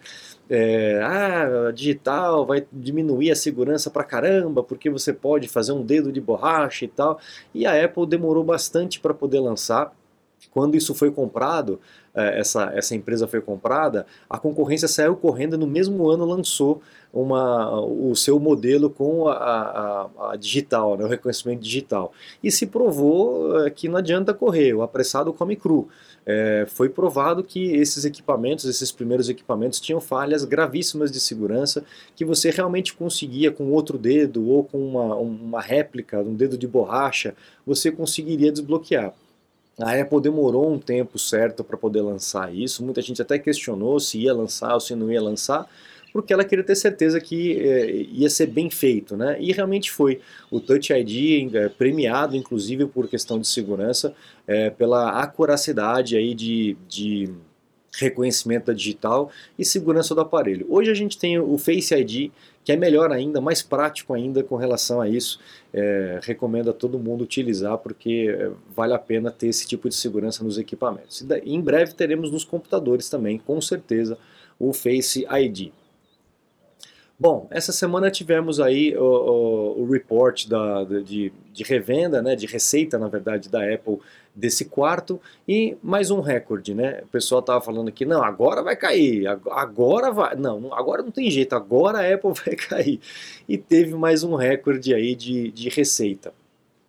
É, 0.49 0.99
ah, 1.03 1.71
digital 1.71 2.45
vai 2.45 2.65
diminuir 2.73 3.31
a 3.31 3.35
segurança 3.35 3.91
pra 3.91 4.03
caramba, 4.03 4.63
porque 4.63 4.89
você 4.89 5.13
pode 5.13 5.47
fazer 5.47 5.73
um 5.73 5.83
dedo 5.85 6.11
de 6.11 6.19
borracha 6.19 6.85
e 6.85 6.87
tal. 6.87 7.19
E 7.53 7.65
a 7.65 7.85
Apple 7.85 8.07
demorou 8.07 8.43
bastante 8.43 8.99
para 8.99 9.13
poder 9.13 9.39
lançar. 9.39 9.93
Quando 10.51 10.75
isso 10.75 10.95
foi 10.95 11.11
comprado, 11.11 11.79
essa, 12.21 12.71
essa 12.73 12.95
empresa 12.95 13.27
foi 13.27 13.41
comprada, 13.41 14.05
a 14.29 14.37
concorrência 14.37 14.87
saiu 14.87 15.15
correndo 15.15 15.57
no 15.57 15.67
mesmo 15.67 16.09
ano 16.09 16.25
lançou 16.25 16.81
uma, 17.13 17.81
o 17.81 18.15
seu 18.15 18.39
modelo 18.39 18.89
com 18.89 19.27
a, 19.27 19.33
a, 19.33 20.31
a 20.31 20.35
digital, 20.35 20.97
né, 20.97 21.05
o 21.05 21.07
reconhecimento 21.07 21.61
digital. 21.61 22.13
E 22.43 22.51
se 22.51 22.67
provou 22.67 23.65
é, 23.65 23.69
que 23.69 23.89
não 23.89 23.97
adianta 23.97 24.33
correr, 24.33 24.73
o 24.73 24.81
apressado 24.81 25.33
come 25.33 25.55
cru 25.55 25.87
é, 26.25 26.65
foi 26.67 26.89
provado 26.89 27.43
que 27.43 27.73
esses 27.75 28.05
equipamentos, 28.05 28.65
esses 28.65 28.91
primeiros 28.91 29.29
equipamentos, 29.29 29.79
tinham 29.79 29.99
falhas 29.99 30.45
gravíssimas 30.45 31.11
de 31.11 31.19
segurança 31.19 31.83
que 32.15 32.23
você 32.23 32.51
realmente 32.51 32.93
conseguia 32.93 33.51
com 33.51 33.71
outro 33.71 33.97
dedo 33.97 34.47
ou 34.47 34.63
com 34.63 34.77
uma, 34.77 35.15
uma 35.15 35.59
réplica, 35.59 36.19
um 36.19 36.35
dedo 36.35 36.55
de 36.55 36.67
borracha, 36.67 37.33
você 37.65 37.91
conseguiria 37.91 38.51
desbloquear. 38.51 39.13
A 39.79 39.93
Apple 39.99 40.21
demorou 40.21 40.71
um 40.71 40.77
tempo 40.77 41.17
certo 41.17 41.63
para 41.63 41.77
poder 41.77 42.01
lançar 42.01 42.53
isso, 42.53 42.83
muita 42.83 43.01
gente 43.01 43.21
até 43.21 43.39
questionou 43.39 43.99
se 43.99 44.19
ia 44.19 44.33
lançar 44.33 44.73
ou 44.73 44.79
se 44.79 44.93
não 44.93 45.11
ia 45.11 45.21
lançar, 45.21 45.69
porque 46.11 46.33
ela 46.33 46.43
queria 46.43 46.63
ter 46.63 46.75
certeza 46.75 47.19
que 47.21 47.59
é, 47.59 47.91
ia 48.11 48.29
ser 48.29 48.47
bem 48.47 48.69
feito, 48.69 49.15
né? 49.15 49.37
E 49.39 49.51
realmente 49.51 49.91
foi. 49.91 50.19
O 50.49 50.59
Touch 50.59 50.91
ID 50.91 51.53
é, 51.53 51.69
premiado, 51.69 52.35
inclusive 52.35 52.87
por 52.87 53.07
questão 53.07 53.39
de 53.39 53.47
segurança, 53.47 54.13
é, 54.47 54.69
pela 54.69 55.21
acuracidade 55.21 56.17
aí 56.17 56.33
de, 56.33 56.75
de 56.87 57.29
reconhecimento 57.97 58.73
digital 58.73 59.31
e 59.57 59.65
segurança 59.65 60.15
do 60.15 60.21
aparelho. 60.21 60.65
Hoje 60.69 60.89
a 60.91 60.95
gente 60.95 61.17
tem 61.17 61.39
o 61.39 61.57
Face 61.57 61.93
ID, 61.93 62.31
que 62.69 62.73
é 62.73 62.75
melhor 62.75 63.11
ainda, 63.11 63.41
mais 63.41 63.63
prático 63.63 64.13
ainda 64.13 64.43
com 64.43 64.55
relação 64.55 65.01
a 65.01 65.09
isso. 65.09 65.39
É, 65.73 66.19
recomendo 66.21 66.69
a 66.69 66.73
todo 66.73 66.99
mundo 66.99 67.23
utilizar 67.23 67.79
porque 67.79 68.29
é, 68.29 68.51
vale 68.75 68.93
a 68.93 68.99
pena 68.99 69.31
ter 69.31 69.47
esse 69.47 69.65
tipo 69.65 69.89
de 69.89 69.95
segurança 69.95 70.43
nos 70.43 70.59
equipamentos. 70.59 71.25
E 71.43 71.55
em 71.55 71.59
breve 71.59 71.95
teremos 71.95 72.31
nos 72.31 72.43
computadores 72.43 73.09
também, 73.09 73.39
com 73.39 73.59
certeza, 73.59 74.19
o 74.59 74.71
Face 74.71 75.25
ID. 75.27 75.71
Bom, 77.19 77.47
essa 77.51 77.73
semana 77.73 78.09
tivemos 78.09 78.61
aí 78.61 78.95
o, 78.95 79.03
o, 79.03 79.81
o 79.81 79.91
report 79.91 80.47
da, 80.47 80.85
de, 80.85 81.33
de, 81.51 81.63
revenda, 81.65 82.21
né, 82.21 82.33
de 82.33 82.45
receita, 82.45 82.97
na 82.97 83.09
verdade, 83.09 83.49
da 83.49 83.61
Apple 83.61 83.97
desse 84.33 84.63
quarto 84.63 85.19
e 85.45 85.75
mais 85.83 86.11
um 86.11 86.21
recorde, 86.21 86.73
né? 86.73 87.01
O 87.03 87.07
pessoal 87.07 87.41
estava 87.41 87.59
falando 87.59 87.89
aqui, 87.89 88.05
não, 88.05 88.23
agora 88.23 88.63
vai 88.63 88.77
cair, 88.77 89.27
agora 89.27 90.11
vai, 90.11 90.33
não, 90.37 90.73
agora 90.73 91.03
não 91.03 91.11
tem 91.11 91.29
jeito, 91.29 91.53
agora 91.53 91.99
a 91.99 92.13
Apple 92.13 92.31
vai 92.45 92.55
cair. 92.55 93.01
E 93.49 93.57
teve 93.57 93.95
mais 93.95 94.23
um 94.23 94.35
recorde 94.35 94.93
aí 94.93 95.13
de, 95.13 95.51
de 95.51 95.67
receita. 95.67 96.31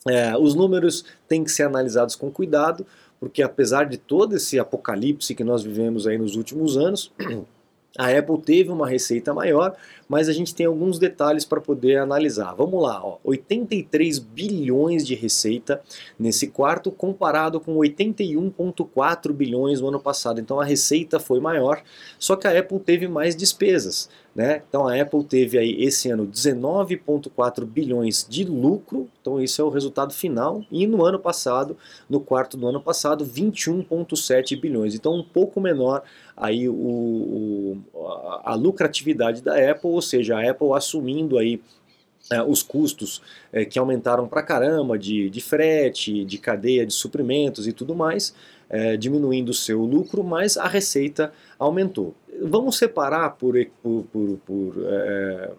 É, 0.07 0.37
os 0.39 0.55
números 0.55 1.05
têm 1.27 1.43
que 1.43 1.51
ser 1.51 1.65
analisados 1.65 2.15
com 2.15 2.31
cuidado, 2.31 2.87
porque 3.19 3.43
apesar 3.43 3.85
de 3.85 3.99
todo 3.99 4.37
esse 4.37 4.61
apocalipse 4.61 5.35
que 5.35 5.43
nós 5.43 5.65
vivemos 5.65 6.07
aí 6.07 6.17
nos 6.17 6.37
últimos 6.37 6.77
anos, 6.77 7.13
a 7.99 8.07
Apple 8.07 8.39
teve 8.39 8.71
uma 8.71 8.89
receita 8.89 9.35
maior, 9.35 9.77
mas 10.09 10.29
a 10.29 10.33
gente 10.33 10.55
tem 10.55 10.67
alguns 10.67 10.99
detalhes 10.99 11.45
para 11.45 11.61
poder 11.61 11.99
analisar. 11.99 12.55
Vamos 12.55 12.81
lá, 12.83 13.05
ó, 13.05 13.19
83 13.25 14.19
bilhões 14.19 15.07
de 15.07 15.15
receita 15.15 15.81
nesse 16.19 16.49
quarto, 16.49 16.91
comparado 16.91 17.61
com 17.61 17.77
81,4 17.77 19.33
bilhões 19.33 19.81
no 19.81 19.89
ano 19.89 20.01
passado. 20.01 20.41
Então 20.41 20.61
a 20.61 20.65
receita 20.65 21.19
foi 21.19 21.41
maior, 21.41 21.83
só 22.19 22.37
que 22.37 22.47
a 22.47 22.59
Apple 22.59 22.79
teve 22.81 23.09
mais 23.09 23.35
despesas. 23.35 24.09
Né? 24.35 24.63
Então 24.69 24.87
a 24.87 24.95
Apple 25.01 25.25
teve 25.25 25.59
aí 25.59 25.83
esse 25.83 26.09
ano 26.09 26.25
19,4 26.25 27.65
bilhões 27.65 28.25
de 28.29 28.45
lucro, 28.45 29.09
então 29.21 29.41
esse 29.41 29.61
é 29.61 29.65
o 29.65 29.69
resultado 29.69 30.15
final, 30.15 30.65
e 30.71 30.87
no 30.87 31.05
ano 31.05 31.19
passado, 31.19 31.77
no 32.09 32.21
quarto 32.21 32.57
do 32.57 32.69
ano 32.69 32.81
passado, 32.81 33.27
21,7 33.27 34.59
bilhões. 34.61 34.95
Então 34.95 35.15
um 35.15 35.25
pouco 35.25 35.61
menor 35.61 36.05
aí 36.37 36.69
o, 36.69 36.73
o 36.73 37.79
a, 38.45 38.55
lucratividade 38.55 39.43
da 39.43 39.55
Apple 39.71 39.91
ou 39.91 40.01
seja, 40.01 40.39
a 40.39 40.49
Apple 40.49 40.73
assumindo 40.75 41.37
aí 41.37 41.61
é, 42.31 42.41
os 42.41 42.63
custos 42.63 43.21
é, 43.53 43.65
que 43.65 43.79
aumentaram 43.79 44.29
para 44.29 44.43
caramba 44.43 44.97
de, 44.97 45.29
de 45.29 45.41
frete, 45.41 46.25
de 46.25 46.39
cadeia 46.39 46.87
de 46.87 46.93
suprimentos 46.93 47.67
e 47.67 47.73
tudo 47.73 47.97
mais, 47.97 48.33
é, 48.69 48.97
diminuindo 48.97 49.49
o 49.49 49.55
seu 49.55 49.81
lucro, 49.85 50.23
mas 50.23 50.57
a 50.57 50.69
receita 50.69 51.33
aumentou. 51.59 52.15
Vamos 52.41 52.79
separar 52.79 53.31
por, 53.31 53.55
por, 53.83 54.05
por, 54.13 54.39
por 54.47 54.75
é, 54.87 55.51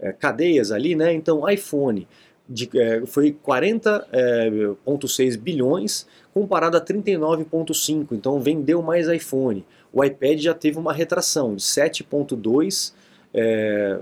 é, 0.00 0.12
cadeias 0.12 0.72
ali, 0.72 0.94
né? 0.94 1.12
Então, 1.12 1.46
iPhone 1.48 2.06
de, 2.48 2.70
é, 2.78 3.04
foi 3.06 3.32
40,6 3.32 5.38
bilhões 5.38 6.06
comparado 6.32 6.76
a 6.76 6.80
39,5, 6.80 8.08
então 8.12 8.40
vendeu 8.40 8.80
mais 8.82 9.08
iPhone. 9.08 9.64
O 9.92 10.04
iPad 10.04 10.40
já 10.40 10.54
teve 10.54 10.78
uma 10.78 10.92
retração 10.92 11.54
de 11.54 11.62
7,2 11.62 12.92
é, 13.32 13.98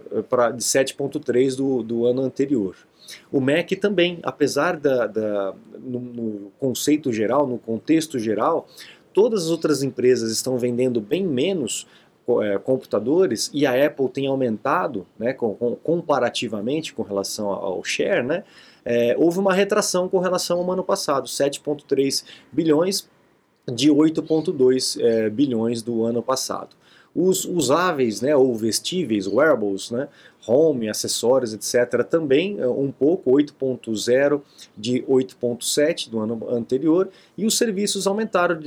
de 0.55 0.63
7.3 0.63 1.57
do, 1.57 1.83
do 1.83 2.07
ano 2.07 2.23
anterior. 2.23 2.75
O 3.31 3.41
Mac 3.41 3.71
também, 3.81 4.19
apesar 4.23 4.79
da, 4.79 5.07
da 5.07 5.55
no, 5.79 6.01
no, 6.01 6.53
conceito 6.59 7.13
geral, 7.13 7.47
no 7.47 7.59
contexto 7.59 8.19
geral, 8.19 8.67
todas 9.13 9.45
as 9.45 9.51
outras 9.51 9.83
empresas 9.83 10.33
estão 10.33 10.57
vendendo 10.57 10.99
bem 11.01 11.27
menos 11.27 11.87
é, 11.87 12.02
computadores 12.65 13.51
e 13.53 13.67
a 13.67 13.87
Apple 13.87 14.09
tem 14.09 14.27
aumentado, 14.27 15.07
né, 15.19 15.33
com, 15.33 15.55
com, 15.55 15.77
comparativamente 15.77 16.95
com 16.95 17.03
relação 17.03 17.51
ao 17.51 17.83
share, 17.83 18.23
né, 18.23 18.45
é, 18.85 19.15
houve 19.19 19.39
uma 19.39 19.53
retração 19.53 20.09
com 20.09 20.19
relação 20.19 20.59
ao 20.59 20.73
ano 20.73 20.85
passado, 20.85 21.27
7,3 21.27 22.25
bilhões 22.51 23.09
de 23.73 23.91
8,2 23.91 25.01
é, 25.01 25.31
bilhões 25.31 25.83
do 25.83 26.05
ano 26.05 26.23
passado. 26.23 26.77
Os 27.15 27.45
usáveis, 27.45 28.23
né, 28.23 28.35
ou 28.35 28.55
vestíveis, 28.55 29.27
wearables, 29.27 29.91
né, 29.91 30.09
home, 30.47 30.89
acessórios, 30.89 31.53
etc., 31.53 32.03
também 32.05 32.59
é, 32.59 32.67
um 32.67 32.91
pouco, 32.91 33.31
8.0 33.31 34.41
de 34.77 35.03
8.7 35.03 36.11
do 36.11 36.19
ano 36.19 36.49
anterior, 36.51 37.09
e 37.37 37.47
os 37.47 37.57
serviços 37.57 38.07
aumentaram 38.07 38.61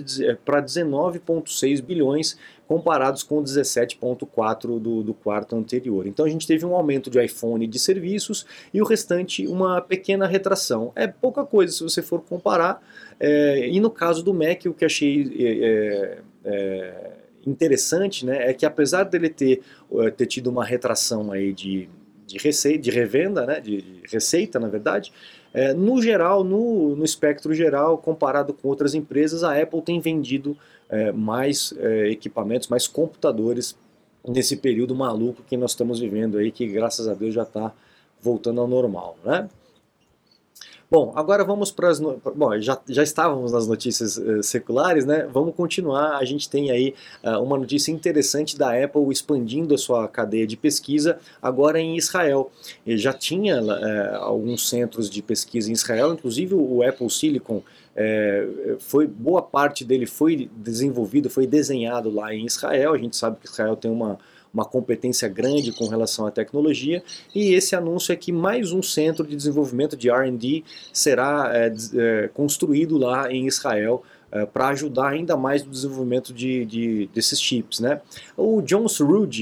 para 0.44 0.62
19.6 0.62 1.82
bilhões 1.82 2.38
comparados 2.68 3.22
com 3.22 3.44
17.4 3.44 4.80
do, 4.80 5.04
do 5.04 5.14
quarto 5.14 5.56
anterior. 5.56 6.08
Então 6.08 6.26
a 6.26 6.30
gente 6.30 6.48
teve 6.48 6.66
um 6.66 6.76
aumento 6.76 7.10
de 7.10 7.24
iPhone 7.24 7.68
de 7.68 7.78
serviços 7.78 8.46
e 8.74 8.82
o 8.82 8.86
restante 8.86 9.46
uma 9.46 9.82
pequena 9.82 10.26
retração. 10.26 10.92
É 10.96 11.06
pouca 11.08 11.46
coisa 11.46 11.74
se 11.74 11.84
você 11.84 12.02
for 12.02 12.22
comparar, 12.22 12.82
é, 13.20 13.68
e 13.70 13.80
no 13.80 13.90
caso 13.90 14.24
do 14.24 14.34
Mac 14.34 14.66
o 14.66 14.74
que 14.74 14.86
achei... 14.86 15.32
É, 15.40 16.18
é, 16.46 17.15
interessante 17.46 18.26
né, 18.26 18.50
é 18.50 18.54
que 18.54 18.66
apesar 18.66 19.04
dele 19.04 19.30
ter, 19.30 19.62
eh, 20.00 20.10
ter 20.12 20.26
tido 20.26 20.48
uma 20.48 20.66
retração 20.66 21.32
aí 21.32 21.54
de, 21.54 21.88
de, 22.26 22.38
receita, 22.38 22.80
de 22.80 22.92
revenda, 22.92 23.46
né, 23.46 23.60
de, 23.60 24.02
receita 24.10 24.60
na 24.60 24.68
verdade, 24.68 25.12
é, 25.54 25.74
no 25.74 26.02
geral, 26.02 26.44
no, 26.44 26.96
no 26.96 27.06
espectro 27.06 27.54
geral, 27.54 27.98
comparado 27.98 28.54
com 28.54 28.68
outras 28.68 28.94
empresas, 28.94 29.44
a 29.44 29.60
Apple 29.60 29.82
tem 29.82 30.02
vendido 30.02 30.58
é, 30.90 31.12
mais 31.12 31.74
é, 31.78 32.10
equipamentos, 32.10 32.68
mais 32.68 32.88
computadores 32.88 33.78
nesse 34.28 34.58
período 34.58 34.94
maluco 34.94 35.44
que 35.44 35.56
nós 35.56 35.72
estamos 35.72 36.00
vivendo 36.00 36.38
aí, 36.38 36.52
que 36.52 36.68
graças 36.68 37.08
a 37.08 37.14
Deus 37.14 37.34
já 37.34 37.44
está 37.44 37.74
voltando 38.22 38.60
ao 38.60 38.68
normal, 38.68 39.18
né? 39.24 39.48
Bom, 40.96 41.12
agora 41.14 41.44
vamos 41.44 41.72
para 41.72 41.90
as. 41.90 42.00
No... 42.00 42.22
Bom, 42.34 42.58
já, 42.62 42.80
já 42.88 43.04
estávamos 43.04 43.52
nas 43.52 43.68
notícias 43.68 44.16
uh, 44.16 44.42
seculares, 44.42 45.06
né? 45.06 45.28
Vamos 45.30 45.54
continuar. 45.54 46.16
A 46.16 46.24
gente 46.24 46.50
tem 46.50 46.72
aí 46.72 46.96
uh, 47.22 47.44
uma 47.44 47.58
notícia 47.58 47.92
interessante 47.92 48.58
da 48.58 48.82
Apple 48.82 49.12
expandindo 49.12 49.76
a 49.76 49.78
sua 49.78 50.08
cadeia 50.08 50.48
de 50.48 50.56
pesquisa 50.56 51.20
agora 51.42 51.82
em 51.82 51.98
Israel. 51.98 52.50
Ele 52.88 52.98
já 52.98 53.12
tinha 53.12 53.62
uh, 53.62 54.16
alguns 54.22 54.70
centros 54.70 55.10
de 55.10 55.22
pesquisa 55.22 55.70
em 55.70 55.74
Israel, 55.74 56.14
inclusive 56.14 56.56
o 56.56 56.82
Apple 56.82 57.10
Silicon. 57.10 57.62
foi 58.80 59.06
boa 59.06 59.42
parte 59.42 59.84
dele 59.84 60.06
foi 60.06 60.50
desenvolvido, 60.56 61.30
foi 61.30 61.46
desenhado 61.46 62.10
lá 62.10 62.34
em 62.34 62.46
Israel. 62.46 62.94
A 62.94 62.98
gente 62.98 63.18
sabe 63.18 63.36
que 63.42 63.50
Israel 63.50 63.76
tem 63.76 63.92
uma 63.92 64.18
uma 64.56 64.64
competência 64.64 65.28
grande 65.28 65.74
com 65.74 65.86
relação 65.86 66.26
à 66.26 66.32
tecnologia, 66.32 67.04
e 67.36 67.54
esse 67.54 67.76
anúncio 67.76 68.14
é 68.14 68.16
que 68.16 68.32
mais 68.32 68.72
um 68.72 68.82
centro 68.82 69.28
de 69.28 69.36
desenvolvimento 69.36 69.98
de 69.98 70.10
R&D 70.10 70.64
será 70.94 71.52
é, 71.54 71.74
é, 71.94 72.30
construído 72.34 72.98
lá 72.98 73.30
em 73.30 73.48
Israel, 73.48 74.02
é, 74.36 74.46
para 74.46 74.68
ajudar 74.68 75.12
ainda 75.12 75.38
mais 75.38 75.64
no 75.64 75.72
desenvolvimento 75.72 76.34
de, 76.34 76.66
de, 76.66 77.10
desses 77.14 77.42
chips. 77.42 77.80
Né? 77.80 78.02
O 78.36 78.62
John 78.62 78.86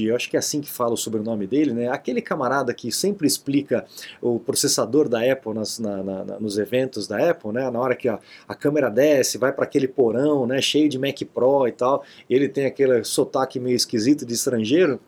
eu 0.04 0.14
acho 0.14 0.30
que 0.30 0.36
é 0.36 0.38
assim 0.38 0.60
que 0.60 0.70
fala 0.70 0.94
o 0.94 0.96
sobrenome 0.96 1.48
dele, 1.48 1.72
né? 1.72 1.88
aquele 1.88 2.22
camarada 2.22 2.72
que 2.72 2.92
sempre 2.92 3.26
explica 3.26 3.84
o 4.22 4.38
processador 4.38 5.08
da 5.08 5.20
Apple 5.20 5.52
nas, 5.52 5.80
na, 5.80 6.00
na, 6.00 6.24
nos 6.38 6.58
eventos 6.58 7.08
da 7.08 7.30
Apple, 7.30 7.50
né? 7.50 7.68
na 7.72 7.80
hora 7.80 7.96
que 7.96 8.08
a, 8.08 8.20
a 8.46 8.54
câmera 8.54 8.88
desce, 8.88 9.36
vai 9.36 9.52
para 9.52 9.64
aquele 9.64 9.88
porão 9.88 10.46
né? 10.46 10.62
cheio 10.62 10.88
de 10.88 10.96
Mac 10.96 11.20
Pro 11.34 11.66
e 11.66 11.72
tal, 11.72 12.04
e 12.30 12.34
ele 12.34 12.48
tem 12.48 12.64
aquele 12.64 13.02
sotaque 13.02 13.58
meio 13.58 13.74
esquisito 13.74 14.24
de 14.24 14.34
estrangeiro, 14.34 15.00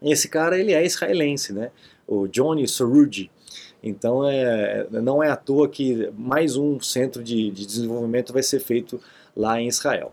esse 0.00 0.28
cara 0.28 0.56
ele 0.56 0.72
é 0.72 0.86
israelense, 0.86 1.52
né? 1.52 1.72
o 2.06 2.28
Johnny 2.28 2.68
Surugi. 2.68 3.28
Então 3.82 4.24
é, 4.28 4.86
não 4.88 5.20
é 5.20 5.30
à 5.30 5.36
toa 5.36 5.68
que 5.68 6.08
mais 6.16 6.54
um 6.54 6.78
centro 6.78 7.24
de, 7.24 7.50
de 7.50 7.66
desenvolvimento 7.66 8.32
vai 8.32 8.42
ser 8.42 8.60
feito 8.60 9.00
lá 9.36 9.60
em 9.60 9.68
Israel. 9.68 10.12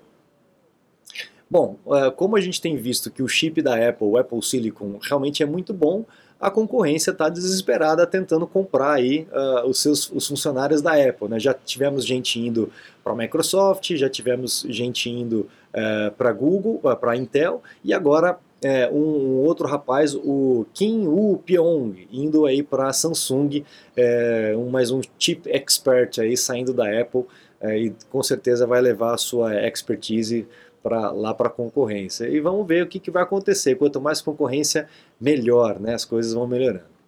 Bom, 1.50 1.78
é, 1.88 2.12
como 2.12 2.36
a 2.36 2.42
gente 2.42 2.62
tem 2.62 2.76
visto 2.76 3.10
que 3.10 3.24
o 3.24 3.28
chip 3.28 3.62
da 3.62 3.76
Apple, 3.76 4.08
o 4.08 4.18
Apple 4.18 4.42
Silicon, 4.44 5.00
realmente 5.02 5.42
é 5.42 5.46
muito 5.46 5.74
bom, 5.74 6.06
a 6.40 6.50
concorrência 6.50 7.12
está 7.12 7.28
desesperada 7.28 8.08
tentando 8.08 8.48
comprar 8.48 8.94
aí 8.94 9.28
uh, 9.34 9.68
os 9.68 9.82
seus 9.82 10.10
os 10.10 10.26
funcionários 10.26 10.82
da 10.82 10.94
Apple. 10.94 11.28
Né? 11.28 11.40
Já 11.40 11.54
tivemos 11.54 12.06
gente 12.06 12.40
indo 12.40 12.72
para 13.04 13.12
a 13.12 13.16
Microsoft, 13.16 13.94
já 13.96 14.10
tivemos 14.10 14.66
gente 14.70 15.10
indo 15.10 15.42
uh, 15.42 15.48
é, 15.74 16.10
para 16.12 16.32
Google, 16.32 16.80
uh, 16.84 16.96
para 16.96 17.18
Intel, 17.18 17.62
e 17.84 17.94
agora 17.94 18.40
é, 18.62 18.90
um, 18.90 18.96
um, 18.96 19.38
outro 19.40 19.68
rapaz, 19.68 20.16
o 20.16 20.66
Kim 20.74 21.08
Woo 21.08 21.38
Pyong, 21.40 22.08
indo 22.12 22.46
aí 22.46 22.64
para 22.64 22.92
Samsung, 22.94 23.64
é, 23.96 24.54
um, 24.56 24.70
mais 24.70 24.92
um 24.92 25.02
chip 25.18 25.50
expert 25.50 26.20
aí 26.20 26.38
saindo 26.38 26.74
da 26.74 26.86
Apple 27.02 27.26
é, 27.62 27.78
e 27.78 27.96
com 28.10 28.24
certeza 28.24 28.66
vai 28.66 28.82
levar 28.82 29.13
a 29.13 29.18
sua 29.18 29.56
expertise 29.68 30.48
para 30.82 31.12
lá 31.12 31.34
para 31.34 31.48
a 31.48 31.51
concorrência. 31.51 32.28
E 32.28 32.39
vamos 32.39 32.66
ver 32.66 32.84
o 32.84 32.88
que, 32.88 33.00
que 33.00 33.12
vai 33.12 33.24
acontecer. 33.24 33.75
Quanto 33.75 34.00
mais 34.00 34.22
concorrência, 34.22 34.88
melhor, 35.20 35.80
né? 35.80 35.94
As 35.94 36.06
coisas 36.06 36.34
vão 36.34 36.48
melhorando. 36.48 37.00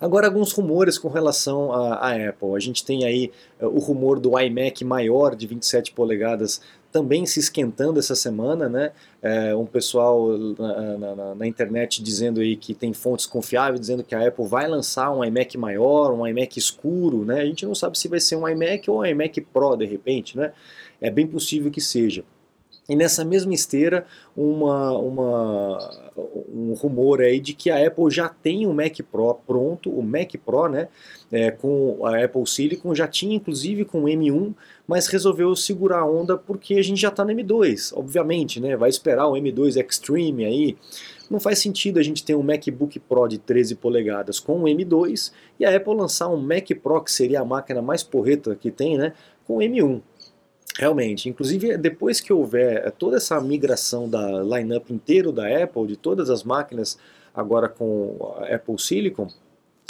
Agora, 0.00 0.28
alguns 0.28 0.52
rumores 0.52 0.96
com 0.96 1.08
relação 1.08 1.72
à, 1.72 2.12
Apple. 2.28 2.54
A 2.54 2.60
gente 2.60 2.84
tem 2.84 3.04
aí 3.04 3.32
uh, 3.60 3.66
o 3.66 3.80
rumor 3.80 4.20
do 4.20 4.38
iMac 4.38 4.84
maior 4.84 5.34
de 5.34 5.44
27 5.46 5.92
polegadas 5.92 6.60
também 6.90 7.26
se 7.26 7.38
esquentando 7.38 7.98
essa 7.98 8.14
semana, 8.14 8.68
né? 8.68 8.92
É, 9.20 9.54
um 9.54 9.66
pessoal 9.66 10.28
na, 10.28 10.98
na, 10.98 11.34
na, 11.34 11.46
internet 11.46 12.02
dizendo 12.02 12.40
aí 12.40 12.56
que 12.56 12.72
tem 12.72 12.92
fontes 12.92 13.26
confiáveis 13.26 13.80
dizendo 13.80 14.02
que 14.02 14.14
a 14.14 14.26
Apple 14.26 14.46
vai 14.46 14.66
lançar 14.66 15.10
um 15.10 15.24
iMac 15.24 15.58
maior, 15.58 16.12
um 16.12 16.26
iMac 16.26 16.58
escuro, 16.58 17.24
né? 17.24 17.40
A 17.40 17.46
gente 17.46 17.66
não 17.66 17.74
sabe 17.74 17.98
se 17.98 18.08
vai 18.08 18.20
ser 18.20 18.36
um 18.36 18.48
iMac 18.48 18.90
ou 18.90 19.00
um 19.00 19.04
iMac 19.06 19.40
Pro 19.40 19.76
de 19.76 19.84
repente, 19.84 20.36
né? 20.36 20.52
É 21.00 21.10
bem 21.10 21.26
possível 21.26 21.70
que 21.70 21.80
seja. 21.80 22.24
E 22.88 22.96
nessa 22.96 23.22
mesma 23.22 23.52
esteira, 23.52 24.06
uma, 24.34 24.96
uma, 24.96 26.10
um 26.50 26.72
rumor 26.72 27.20
aí 27.20 27.38
de 27.38 27.52
que 27.52 27.70
a 27.70 27.86
Apple 27.86 28.10
já 28.10 28.30
tem 28.30 28.66
o 28.66 28.72
Mac 28.72 28.98
Pro 29.12 29.34
pronto, 29.46 29.90
o 29.90 30.02
Mac 30.02 30.32
Pro, 30.42 30.68
né, 30.68 30.88
é, 31.30 31.50
com 31.50 32.06
a 32.06 32.24
Apple 32.24 32.46
Silicon, 32.46 32.94
já 32.94 33.06
tinha 33.06 33.36
inclusive 33.36 33.84
com 33.84 34.04
o 34.04 34.06
M1, 34.06 34.54
mas 34.86 35.06
resolveu 35.06 35.54
segurar 35.54 35.98
a 35.98 36.06
onda 36.06 36.38
porque 36.38 36.76
a 36.76 36.82
gente 36.82 36.98
já 36.98 37.08
está 37.08 37.22
no 37.26 37.30
M2, 37.30 37.92
obviamente, 37.94 38.58
né, 38.58 38.74
vai 38.74 38.88
esperar 38.88 39.28
o 39.28 39.34
M2 39.34 39.76
Extreme 39.76 40.46
aí, 40.46 40.76
não 41.30 41.38
faz 41.38 41.58
sentido 41.58 41.98
a 41.98 42.02
gente 42.02 42.24
ter 42.24 42.34
um 42.36 42.42
MacBook 42.42 42.98
Pro 43.00 43.28
de 43.28 43.36
13 43.36 43.74
polegadas 43.74 44.40
com 44.40 44.62
o 44.62 44.64
M2 44.64 45.30
e 45.60 45.66
a 45.66 45.76
Apple 45.76 45.94
lançar 45.94 46.28
um 46.28 46.38
Mac 46.38 46.70
Pro, 46.82 47.02
que 47.02 47.12
seria 47.12 47.42
a 47.42 47.44
máquina 47.44 47.82
mais 47.82 48.02
porreta 48.02 48.56
que 48.56 48.70
tem, 48.70 48.96
né, 48.96 49.12
com 49.46 49.58
o 49.58 49.60
M1. 49.60 50.00
Realmente, 50.78 51.28
inclusive 51.28 51.76
depois 51.76 52.20
que 52.20 52.32
houver 52.32 52.88
toda 52.92 53.16
essa 53.16 53.40
migração 53.40 54.08
da 54.08 54.40
lineup 54.42 54.90
inteiro 54.90 55.32
da 55.32 55.64
Apple, 55.64 55.88
de 55.88 55.96
todas 55.96 56.30
as 56.30 56.44
máquinas 56.44 56.96
agora 57.34 57.68
com 57.68 58.36
Apple 58.48 58.78
Silicon, 58.78 59.26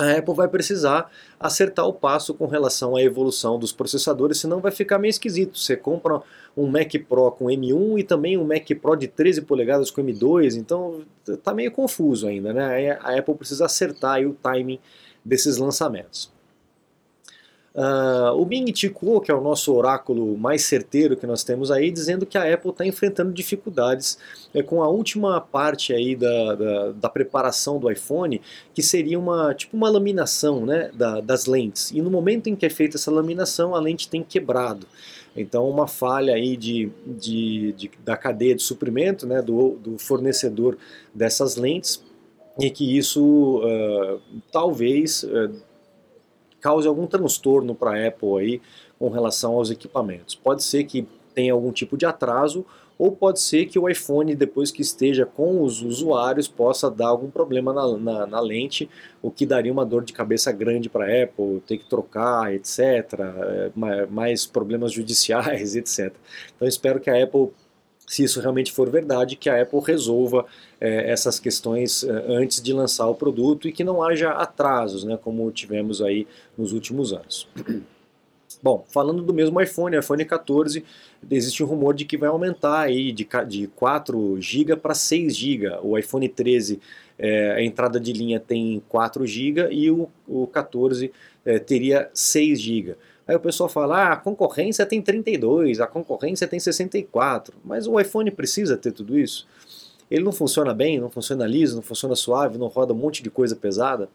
a 0.00 0.12
Apple 0.12 0.32
vai 0.32 0.48
precisar 0.48 1.10
acertar 1.38 1.86
o 1.86 1.92
passo 1.92 2.32
com 2.32 2.46
relação 2.46 2.96
à 2.96 3.02
evolução 3.02 3.58
dos 3.58 3.70
processadores, 3.70 4.38
senão 4.38 4.60
vai 4.60 4.70
ficar 4.70 4.98
meio 4.98 5.10
esquisito. 5.10 5.58
Você 5.58 5.76
compra 5.76 6.22
um 6.56 6.66
Mac 6.66 6.90
Pro 7.06 7.32
com 7.32 7.46
M1 7.46 7.98
e 7.98 8.02
também 8.02 8.38
um 8.38 8.44
Mac 8.44 8.66
Pro 8.80 8.96
de 8.96 9.08
13 9.08 9.42
polegadas 9.42 9.90
com 9.90 10.00
M2, 10.00 10.56
então 10.56 11.02
tá 11.42 11.52
meio 11.52 11.70
confuso 11.70 12.26
ainda, 12.26 12.52
né? 12.54 12.92
A 13.02 13.18
Apple 13.18 13.34
precisa 13.34 13.66
acertar 13.66 14.22
o 14.22 14.32
timing 14.32 14.78
desses 15.22 15.58
lançamentos. 15.58 16.32
Uh, 17.78 18.32
o 18.34 18.44
Bing 18.44 18.74
Chico, 18.74 19.20
que 19.20 19.30
é 19.30 19.34
o 19.34 19.40
nosso 19.40 19.72
oráculo 19.72 20.36
mais 20.36 20.64
certeiro 20.64 21.16
que 21.16 21.24
nós 21.28 21.44
temos 21.44 21.70
aí, 21.70 21.92
dizendo 21.92 22.26
que 22.26 22.36
a 22.36 22.52
Apple 22.52 22.72
está 22.72 22.84
enfrentando 22.84 23.32
dificuldades 23.32 24.18
é, 24.52 24.64
com 24.64 24.82
a 24.82 24.88
última 24.88 25.40
parte 25.40 25.92
aí 25.92 26.16
da, 26.16 26.56
da, 26.56 26.90
da, 26.90 27.08
preparação 27.08 27.78
do 27.78 27.88
iPhone, 27.88 28.42
que 28.74 28.82
seria 28.82 29.16
uma 29.16 29.54
tipo 29.54 29.76
uma 29.76 29.88
laminação 29.88 30.66
né, 30.66 30.90
da, 30.92 31.20
das 31.20 31.46
lentes. 31.46 31.92
E 31.92 32.02
no 32.02 32.10
momento 32.10 32.48
em 32.48 32.56
que 32.56 32.66
é 32.66 32.70
feita 32.70 32.96
essa 32.96 33.12
laminação, 33.12 33.76
a 33.76 33.80
lente 33.80 34.08
tem 34.08 34.24
quebrado. 34.24 34.84
Então, 35.36 35.70
uma 35.70 35.86
falha 35.86 36.34
aí 36.34 36.56
de, 36.56 36.90
de, 37.06 37.72
de 37.74 37.90
da 38.04 38.16
cadeia 38.16 38.56
de 38.56 38.62
suprimento 38.62 39.24
né, 39.24 39.40
do, 39.40 39.76
do 39.76 39.96
fornecedor 39.98 40.76
dessas 41.14 41.54
lentes 41.54 42.02
e 42.58 42.70
que 42.70 42.98
isso 42.98 43.62
uh, 43.62 44.20
talvez 44.50 45.22
uh, 45.22 45.67
cause 46.60 46.86
algum 46.86 47.06
transtorno 47.06 47.74
para 47.74 47.92
a 47.92 48.08
Apple 48.08 48.38
aí 48.38 48.62
com 48.98 49.08
relação 49.08 49.54
aos 49.54 49.70
equipamentos. 49.70 50.34
Pode 50.34 50.62
ser 50.62 50.84
que 50.84 51.06
tenha 51.34 51.52
algum 51.52 51.70
tipo 51.70 51.96
de 51.96 52.04
atraso 52.04 52.64
ou 52.98 53.12
pode 53.12 53.40
ser 53.40 53.66
que 53.66 53.78
o 53.78 53.88
iPhone, 53.88 54.34
depois 54.34 54.72
que 54.72 54.82
esteja 54.82 55.24
com 55.24 55.62
os 55.62 55.82
usuários, 55.82 56.48
possa 56.48 56.90
dar 56.90 57.06
algum 57.06 57.30
problema 57.30 57.72
na, 57.72 57.96
na, 57.96 58.26
na 58.26 58.40
lente, 58.40 58.90
o 59.22 59.30
que 59.30 59.46
daria 59.46 59.72
uma 59.72 59.86
dor 59.86 60.02
de 60.02 60.12
cabeça 60.12 60.50
grande 60.50 60.88
para 60.88 61.04
a 61.04 61.22
Apple, 61.22 61.62
ter 61.64 61.78
que 61.78 61.88
trocar, 61.88 62.52
etc., 62.52 62.80
é, 62.80 64.06
mais 64.10 64.44
problemas 64.44 64.92
judiciais, 64.92 65.76
etc. 65.76 66.12
Então 66.56 66.66
espero 66.66 66.98
que 66.98 67.08
a 67.08 67.22
Apple 67.22 67.50
se 68.08 68.24
isso 68.24 68.40
realmente 68.40 68.72
for 68.72 68.88
verdade, 68.90 69.36
que 69.36 69.50
a 69.50 69.62
Apple 69.62 69.80
resolva 69.80 70.46
é, 70.80 71.10
essas 71.10 71.38
questões 71.38 72.02
é, 72.02 72.10
antes 72.28 72.60
de 72.60 72.72
lançar 72.72 73.06
o 73.06 73.14
produto 73.14 73.68
e 73.68 73.72
que 73.72 73.84
não 73.84 74.02
haja 74.02 74.30
atrasos, 74.30 75.04
né, 75.04 75.18
como 75.22 75.50
tivemos 75.52 76.00
aí 76.00 76.26
nos 76.56 76.72
últimos 76.72 77.12
anos. 77.12 77.46
Bom, 78.60 78.84
falando 78.88 79.22
do 79.22 79.32
mesmo 79.32 79.60
iPhone, 79.60 79.96
iPhone 79.96 80.24
14, 80.24 80.82
existe 81.30 81.62
um 81.62 81.66
rumor 81.66 81.94
de 81.94 82.04
que 82.04 82.16
vai 82.16 82.28
aumentar 82.28 82.80
aí 82.80 83.12
de, 83.12 83.28
de 83.46 83.66
4 83.68 84.40
GB 84.40 84.76
para 84.76 84.94
6 84.94 85.36
GB. 85.36 85.78
O 85.82 85.96
iPhone 85.96 86.28
13, 86.28 86.80
é, 87.18 87.52
a 87.52 87.62
entrada 87.62 88.00
de 88.00 88.12
linha 88.12 88.40
tem 88.40 88.82
4 88.88 89.24
GB 89.24 89.68
e 89.70 89.90
o, 89.90 90.08
o 90.26 90.46
14 90.46 91.12
é, 91.44 91.58
teria 91.60 92.10
6 92.12 92.60
GB. 92.60 92.96
Aí 93.28 93.36
o 93.36 93.40
pessoal 93.40 93.68
fala, 93.68 94.04
ah, 94.04 94.12
a 94.14 94.16
concorrência 94.16 94.86
tem 94.86 95.02
32, 95.02 95.80
a 95.80 95.86
concorrência 95.86 96.48
tem 96.48 96.58
64, 96.58 97.54
mas 97.62 97.86
o 97.86 98.00
iPhone 98.00 98.30
precisa 98.30 98.74
ter 98.74 98.90
tudo 98.90 99.18
isso? 99.18 99.46
Ele 100.10 100.24
não 100.24 100.32
funciona 100.32 100.72
bem, 100.72 100.98
não 100.98 101.10
funciona 101.10 101.46
liso, 101.46 101.76
não 101.76 101.82
funciona 101.82 102.16
suave, 102.16 102.56
não 102.56 102.68
roda 102.68 102.94
um 102.94 102.96
monte 102.96 103.22
de 103.22 103.28
coisa 103.28 103.54
pesada? 103.54 104.08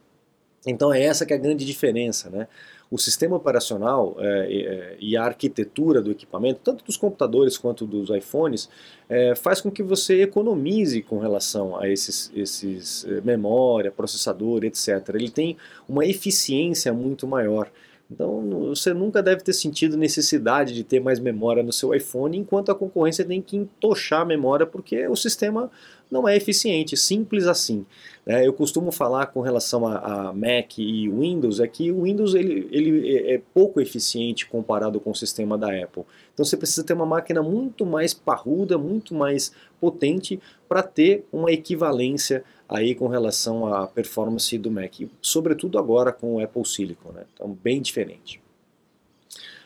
Então 0.65 0.91
é 0.91 1.03
essa 1.03 1.25
que 1.27 1.33
é 1.33 1.35
a 1.35 1.39
grande 1.39 1.63
diferença, 1.63 2.29
né? 2.29 2.47
O 2.89 2.97
sistema 2.97 3.35
operacional 3.35 4.15
é, 4.19 4.25
é, 4.25 4.97
e 4.99 5.17
a 5.17 5.23
arquitetura 5.23 6.01
do 6.01 6.11
equipamento, 6.11 6.59
tanto 6.63 6.83
dos 6.83 6.95
computadores 6.95 7.57
quanto 7.57 7.85
dos 7.85 8.09
iPhones, 8.09 8.69
é, 9.09 9.35
faz 9.35 9.61
com 9.61 9.71
que 9.71 9.81
você 9.81 10.21
economize 10.21 11.01
com 11.01 11.19
relação 11.19 11.77
a 11.79 11.89
esses, 11.89 12.31
esses 12.35 13.05
é, 13.05 13.21
memória, 13.21 13.91
processador, 13.91 14.63
etc. 14.63 15.09
Ele 15.09 15.29
tem 15.29 15.57
uma 15.87 16.05
eficiência 16.05 16.93
muito 16.93 17.27
maior. 17.27 17.69
Então 18.11 18.67
você 18.67 18.93
nunca 18.93 19.23
deve 19.23 19.43
ter 19.43 19.53
sentido 19.53 19.97
necessidade 19.97 20.73
de 20.73 20.83
ter 20.83 20.99
mais 20.99 21.19
memória 21.19 21.63
no 21.63 21.73
seu 21.73 21.93
iPhone, 21.95 22.37
enquanto 22.37 22.71
a 22.71 22.75
concorrência 22.75 23.25
tem 23.25 23.41
que 23.41 23.57
entochar 23.57 24.21
a 24.21 24.25
memória 24.25 24.65
porque 24.65 25.07
o 25.07 25.15
sistema 25.15 25.71
não 26.11 26.27
é 26.27 26.35
eficiente, 26.35 26.95
simples 26.95 27.47
assim. 27.47 27.85
É, 28.25 28.45
eu 28.45 28.53
costumo 28.53 28.91
falar 28.91 29.27
com 29.27 29.41
relação 29.41 29.87
a, 29.87 29.97
a, 30.29 30.33
Mac 30.33 30.77
e 30.77 31.09
Windows, 31.09 31.59
é 31.59 31.67
que 31.67 31.91
o 31.91 32.03
Windows 32.03 32.35
ele, 32.35 32.67
ele 32.71 33.17
é, 33.17 33.33
é 33.35 33.41
pouco 33.53 33.81
eficiente 33.81 34.45
comparado 34.45 34.99
com 34.99 35.09
o 35.09 35.15
sistema 35.15 35.57
da 35.57 35.67
Apple. 35.67 36.03
Então 36.33 36.45
você 36.45 36.55
precisa 36.55 36.83
ter 36.83 36.93
uma 36.93 37.05
máquina 37.05 37.41
muito 37.41 37.85
mais 37.85 38.13
parruda, 38.13 38.77
muito 38.77 39.15
mais 39.15 39.51
potente 39.81 40.39
para 40.69 40.83
ter 40.83 41.25
uma 41.31 41.51
equivalência 41.51 42.43
aí 42.73 42.95
com 42.95 43.07
relação 43.07 43.71
à 43.71 43.85
performance 43.85 44.57
do 44.57 44.71
Mac, 44.71 44.95
sobretudo 45.21 45.77
agora 45.77 46.11
com 46.11 46.35
o 46.35 46.43
Apple 46.43 46.65
Silicon, 46.65 47.11
né? 47.11 47.23
então 47.31 47.55
bem 47.63 47.79
diferente. 47.79 48.41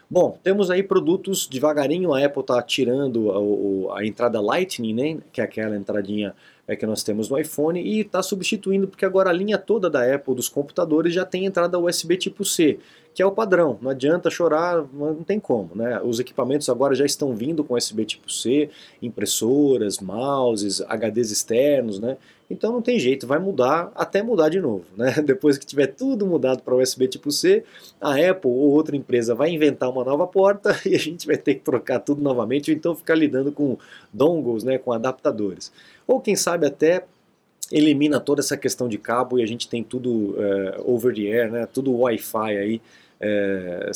Bom, 0.09 0.37
temos 0.43 0.69
aí 0.69 0.83
produtos 0.83 1.47
devagarinho, 1.47 2.13
a 2.13 2.23
Apple 2.23 2.41
está 2.41 2.61
tirando 2.61 3.89
a, 3.89 3.99
a, 3.99 4.05
entrada 4.05 4.41
Lightning, 4.41 4.93
né, 4.93 5.17
que 5.31 5.39
é 5.39 5.43
aquela 5.43 5.77
entradinha 5.77 6.35
é, 6.67 6.75
que 6.75 6.85
nós 6.85 7.01
temos 7.01 7.29
no 7.29 7.39
iPhone, 7.39 7.81
e 7.81 8.01
está 8.01 8.21
substituindo, 8.21 8.87
porque 8.87 9.05
agora 9.05 9.29
a 9.29 9.33
linha 9.33 9.57
toda 9.57 9.89
da 9.89 10.13
Apple 10.13 10.35
dos 10.35 10.49
computadores 10.49 11.13
já 11.13 11.25
tem 11.25 11.45
entrada 11.45 11.79
USB 11.79 12.17
tipo 12.17 12.43
C, 12.43 12.77
que 13.13 13.21
é 13.23 13.25
o 13.25 13.31
padrão, 13.31 13.79
não 13.81 13.89
adianta 13.89 14.29
chorar, 14.29 14.85
não 14.93 15.23
tem 15.23 15.39
como. 15.39 15.71
Né? 15.73 15.99
Os 16.03 16.19
equipamentos 16.19 16.69
agora 16.69 16.93
já 16.93 17.05
estão 17.05 17.33
vindo 17.33 17.63
com 17.63 17.73
USB 17.73 18.05
tipo 18.05 18.31
C, 18.31 18.69
impressoras, 19.01 19.99
mouses, 19.99 20.81
HDs 20.81 21.31
externos, 21.31 21.99
né? 21.99 22.17
Então 22.49 22.71
não 22.71 22.81
tem 22.81 22.97
jeito, 22.97 23.27
vai 23.27 23.39
mudar 23.39 23.91
até 23.95 24.21
mudar 24.21 24.49
de 24.49 24.61
novo. 24.61 24.85
Né? 24.95 25.15
Depois 25.25 25.57
que 25.57 25.65
tiver 25.65 25.87
tudo 25.87 26.27
mudado 26.27 26.61
para 26.61 26.75
USB 26.75 27.07
tipo 27.07 27.31
C, 27.31 27.63
a 27.99 28.11
Apple 28.11 28.51
ou 28.51 28.71
outra 28.71 28.95
empresa 28.95 29.33
vai 29.33 29.49
inventar 29.49 29.89
uma 29.89 30.03
nova 30.03 30.27
porta 30.27 30.79
e 30.85 30.95
a 30.95 30.99
gente 30.99 31.25
vai 31.25 31.37
ter 31.37 31.55
que 31.55 31.61
trocar 31.61 31.99
tudo 31.99 32.21
novamente, 32.21 32.71
ou 32.71 32.77
então 32.77 32.95
ficar 32.95 33.15
lidando 33.15 33.51
com 33.51 33.77
dongles, 34.13 34.63
né, 34.63 34.77
com 34.77 34.93
adaptadores. 34.93 35.71
Ou 36.07 36.21
quem 36.21 36.35
sabe 36.35 36.65
até 36.65 37.03
elimina 37.71 38.19
toda 38.19 38.39
essa 38.39 38.55
questão 38.55 38.87
de 38.87 38.97
cabo 38.97 39.37
e 39.37 39.43
a 39.43 39.45
gente 39.45 39.67
tem 39.67 39.83
tudo 39.83 40.09
uh, 40.09 40.93
over 40.93 41.13
the 41.13 41.23
air, 41.23 41.51
né, 41.51 41.65
tudo 41.65 41.93
Wi-Fi 41.93 42.57
aí 42.57 42.81
é, 43.19 43.91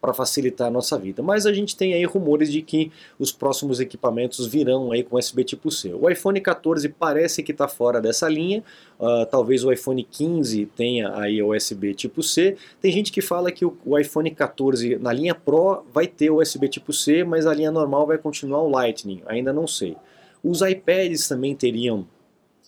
para 0.00 0.12
facilitar 0.12 0.68
a 0.68 0.70
nossa 0.70 0.98
vida. 0.98 1.22
Mas 1.22 1.46
a 1.46 1.52
gente 1.52 1.76
tem 1.76 1.94
aí 1.94 2.04
rumores 2.04 2.50
de 2.50 2.60
que 2.62 2.90
os 3.18 3.30
próximos 3.30 3.80
equipamentos 3.80 4.46
virão 4.46 4.92
aí 4.92 5.02
com 5.02 5.16
USB 5.16 5.44
tipo 5.44 5.70
C. 5.70 5.92
O 5.94 6.08
iPhone 6.10 6.40
14 6.40 6.88
parece 6.88 7.42
que 7.42 7.52
está 7.52 7.68
fora 7.68 8.00
dessa 8.00 8.28
linha, 8.28 8.62
uh, 8.98 9.24
talvez 9.26 9.64
o 9.64 9.72
iPhone 9.72 10.02
15 10.02 10.66
tenha 10.76 11.16
aí 11.16 11.42
USB 11.42 11.94
tipo 11.94 12.22
C. 12.22 12.56
Tem 12.80 12.90
gente 12.90 13.12
que 13.12 13.22
fala 13.22 13.52
que 13.52 13.64
o, 13.64 13.76
o 13.84 13.98
iPhone 13.98 14.30
14 14.30 14.96
na 14.96 15.12
linha 15.12 15.34
Pro 15.34 15.84
vai 15.92 16.06
ter 16.06 16.30
USB 16.30 16.68
tipo 16.68 16.92
C, 16.92 17.24
mas 17.24 17.46
a 17.46 17.54
linha 17.54 17.70
normal 17.70 18.06
vai 18.06 18.18
continuar 18.18 18.62
o 18.62 18.68
Lightning, 18.68 19.22
ainda 19.26 19.52
não 19.52 19.66
sei. 19.66 19.96
Os 20.42 20.60
iPads 20.60 21.28
também 21.28 21.54
teriam 21.54 22.06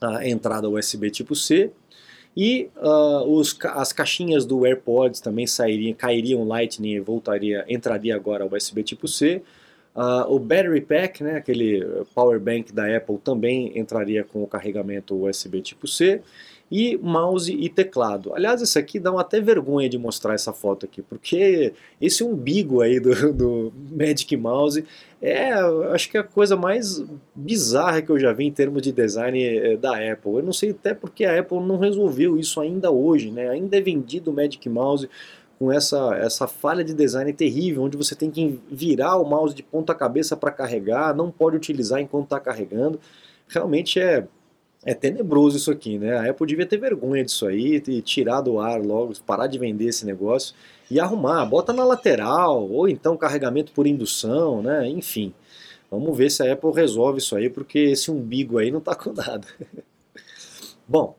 a 0.00 0.26
entrada 0.28 0.68
USB 0.68 1.10
tipo 1.10 1.34
C, 1.34 1.72
e 2.36 2.68
uh, 2.76 3.22
os, 3.30 3.56
as 3.62 3.92
caixinhas 3.92 4.44
do 4.44 4.66
AirPods 4.66 5.20
também 5.20 5.46
sairiam, 5.46 5.94
cairiam 5.94 6.44
Lightning 6.44 6.94
e 6.94 7.00
voltaria, 7.00 7.64
entraria 7.68 8.14
agora 8.14 8.44
USB 8.44 8.82
tipo 8.82 9.06
C. 9.06 9.40
Uh, 9.94 10.34
o 10.34 10.40
Battery 10.40 10.80
Pack, 10.80 11.22
né, 11.22 11.36
aquele 11.36 11.86
Power 12.12 12.40
Bank 12.40 12.72
da 12.72 12.96
Apple, 12.96 13.18
também 13.18 13.78
entraria 13.78 14.24
com 14.24 14.42
o 14.42 14.46
carregamento 14.46 15.14
USB 15.14 15.62
tipo 15.62 15.86
C 15.86 16.20
e 16.76 16.98
mouse 17.00 17.52
e 17.52 17.68
teclado. 17.68 18.34
Aliás, 18.34 18.60
isso 18.60 18.76
aqui 18.76 18.98
dá 18.98 19.12
até 19.20 19.40
vergonha 19.40 19.88
de 19.88 19.96
mostrar 19.96 20.34
essa 20.34 20.52
foto 20.52 20.86
aqui, 20.86 21.02
porque 21.02 21.72
esse 22.00 22.24
umbigo 22.24 22.80
aí 22.80 22.98
do, 22.98 23.32
do 23.32 23.72
Magic 23.92 24.36
Mouse 24.36 24.84
é, 25.22 25.52
acho 25.92 26.10
que 26.10 26.16
é 26.16 26.20
a 26.20 26.24
coisa 26.24 26.56
mais 26.56 27.00
bizarra 27.32 28.02
que 28.02 28.10
eu 28.10 28.18
já 28.18 28.32
vi 28.32 28.46
em 28.46 28.50
termos 28.50 28.82
de 28.82 28.90
design 28.90 29.40
eh, 29.40 29.76
da 29.76 29.92
Apple. 29.92 30.32
Eu 30.32 30.42
não 30.42 30.52
sei 30.52 30.72
até 30.72 30.92
porque 30.92 31.24
a 31.24 31.38
Apple 31.38 31.60
não 31.60 31.78
resolveu 31.78 32.36
isso 32.36 32.60
ainda 32.60 32.90
hoje, 32.90 33.30
né? 33.30 33.50
Ainda 33.50 33.76
é 33.76 33.80
vendido 33.80 34.32
o 34.32 34.34
Magic 34.34 34.68
Mouse 34.68 35.08
com 35.60 35.70
essa, 35.70 36.16
essa 36.16 36.48
falha 36.48 36.82
de 36.82 36.92
design 36.92 37.32
terrível, 37.32 37.84
onde 37.84 37.96
você 37.96 38.16
tem 38.16 38.32
que 38.32 38.58
virar 38.68 39.16
o 39.16 39.24
mouse 39.24 39.54
de 39.54 39.62
ponta 39.62 39.94
cabeça 39.94 40.36
para 40.36 40.50
carregar, 40.50 41.14
não 41.14 41.30
pode 41.30 41.56
utilizar 41.56 42.00
enquanto 42.00 42.24
está 42.24 42.40
carregando. 42.40 42.98
Realmente 43.46 44.00
é 44.00 44.26
é 44.84 44.94
tenebroso 44.94 45.56
isso 45.56 45.70
aqui, 45.70 45.98
né? 45.98 46.16
A 46.16 46.30
Apple 46.30 46.46
devia 46.46 46.66
ter 46.66 46.76
vergonha 46.76 47.24
disso 47.24 47.46
aí 47.46 47.82
e 47.86 48.02
tirar 48.02 48.40
do 48.40 48.60
ar 48.60 48.80
logo, 48.80 49.14
parar 49.26 49.46
de 49.46 49.58
vender 49.58 49.86
esse 49.86 50.04
negócio 50.04 50.54
e 50.90 51.00
arrumar. 51.00 51.46
Bota 51.46 51.72
na 51.72 51.84
lateral, 51.84 52.68
ou 52.70 52.88
então 52.88 53.16
carregamento 53.16 53.72
por 53.72 53.86
indução, 53.86 54.62
né? 54.62 54.86
Enfim. 54.88 55.32
Vamos 55.90 56.16
ver 56.16 56.30
se 56.30 56.42
a 56.42 56.52
Apple 56.52 56.72
resolve 56.72 57.18
isso 57.18 57.36
aí, 57.36 57.48
porque 57.48 57.78
esse 57.78 58.10
umbigo 58.10 58.58
aí 58.58 58.70
não 58.70 58.80
tá 58.80 58.94
com 58.94 59.12
nada. 59.12 59.46
Bom, 60.86 61.16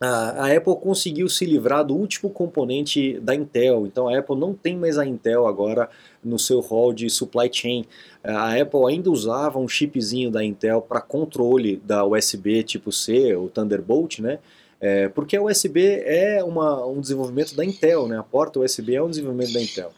a 0.00 0.56
Apple 0.56 0.76
conseguiu 0.76 1.28
se 1.28 1.44
livrar 1.44 1.84
do 1.84 1.94
último 1.96 2.30
componente 2.30 3.18
da 3.18 3.34
Intel, 3.34 3.84
então 3.84 4.08
a 4.08 4.16
Apple 4.16 4.36
não 4.36 4.54
tem 4.54 4.76
mais 4.76 4.96
a 4.96 5.04
Intel 5.04 5.46
agora 5.46 5.90
no 6.22 6.38
seu 6.38 6.60
hall 6.60 6.92
de 6.92 7.10
supply 7.10 7.50
chain. 7.52 7.84
A 8.22 8.54
Apple 8.60 8.86
ainda 8.88 9.10
usava 9.10 9.58
um 9.58 9.66
chipzinho 9.66 10.30
da 10.30 10.44
Intel 10.44 10.80
para 10.80 11.00
controle 11.00 11.82
da 11.84 12.04
USB 12.04 12.62
tipo 12.62 12.92
C, 12.92 13.34
o 13.34 13.48
Thunderbolt, 13.48 14.20
né? 14.20 14.38
É, 14.80 15.08
porque 15.08 15.36
a 15.36 15.42
USB 15.42 16.00
é 16.04 16.44
uma, 16.44 16.86
um 16.86 17.00
desenvolvimento 17.00 17.56
da 17.56 17.64
Intel, 17.64 18.06
né? 18.06 18.16
A 18.16 18.22
porta 18.22 18.60
USB 18.60 18.94
é 18.94 19.02
um 19.02 19.10
desenvolvimento 19.10 19.52
da 19.52 19.60
Intel. 19.60 19.92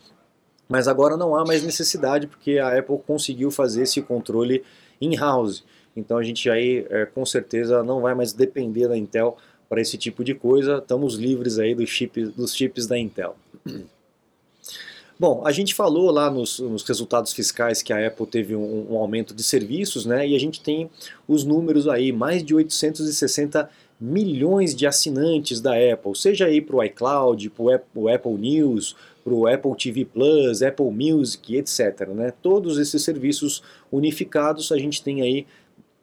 Mas 0.66 0.88
agora 0.88 1.16
não 1.16 1.36
há 1.36 1.44
mais 1.44 1.62
necessidade 1.62 2.26
porque 2.26 2.58
a 2.58 2.78
Apple 2.78 2.98
conseguiu 3.06 3.50
fazer 3.50 3.82
esse 3.82 4.00
controle 4.00 4.62
in-house. 4.98 5.62
Então 5.94 6.16
a 6.16 6.22
gente 6.22 6.48
aí 6.48 6.86
é, 6.88 7.04
com 7.04 7.26
certeza 7.26 7.82
não 7.82 8.00
vai 8.00 8.14
mais 8.14 8.32
depender 8.32 8.88
da 8.88 8.96
Intel 8.96 9.36
para 9.70 9.80
esse 9.80 9.96
tipo 9.96 10.24
de 10.24 10.34
coisa. 10.34 10.78
Estamos 10.78 11.14
livres 11.14 11.60
aí 11.60 11.76
dos 11.76 11.88
chips, 11.88 12.32
dos 12.32 12.52
chips 12.52 12.88
da 12.88 12.98
Intel. 12.98 13.36
Bom, 15.16 15.46
a 15.46 15.52
gente 15.52 15.74
falou 15.74 16.10
lá 16.10 16.30
nos, 16.30 16.58
nos, 16.58 16.82
resultados 16.82 17.32
fiscais 17.32 17.82
que 17.82 17.92
a 17.92 18.06
Apple 18.06 18.26
teve 18.26 18.56
um, 18.56 18.90
um, 18.90 18.96
aumento 18.96 19.34
de 19.34 19.42
serviços, 19.42 20.06
né? 20.06 20.26
E 20.26 20.34
a 20.34 20.40
gente 20.40 20.62
tem 20.62 20.90
os 21.28 21.44
números 21.44 21.86
aí, 21.86 22.10
mais 22.10 22.42
de 22.42 22.54
860 22.54 23.70
milhões 24.00 24.74
de 24.74 24.86
assinantes 24.86 25.60
da 25.60 25.72
Apple, 25.74 26.16
seja 26.16 26.46
aí 26.46 26.58
para 26.62 26.74
o 26.74 26.82
iCloud, 26.82 27.50
para 27.50 27.82
o 27.94 28.08
Apple 28.08 28.32
News, 28.32 28.96
para 29.22 29.34
o 29.34 29.46
Apple 29.46 29.76
TV 29.76 30.06
Plus, 30.06 30.62
Apple 30.62 30.90
Music, 30.90 31.54
etc. 31.54 32.08
Né? 32.08 32.32
Todos 32.42 32.78
esses 32.78 33.02
serviços 33.02 33.62
unificados, 33.92 34.72
a 34.72 34.78
gente 34.78 35.02
tem 35.02 35.20
aí 35.20 35.46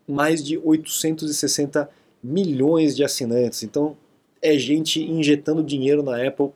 mais 0.07 0.43
de 0.43 0.59
860 0.59 1.81
milhões 1.81 2.06
de 2.95 3.03
assinantes. 3.03 3.63
Então 3.63 3.95
é 4.41 4.57
gente 4.57 5.01
injetando 5.01 5.63
dinheiro 5.63 6.03
na 6.03 6.25
Apple 6.25 6.51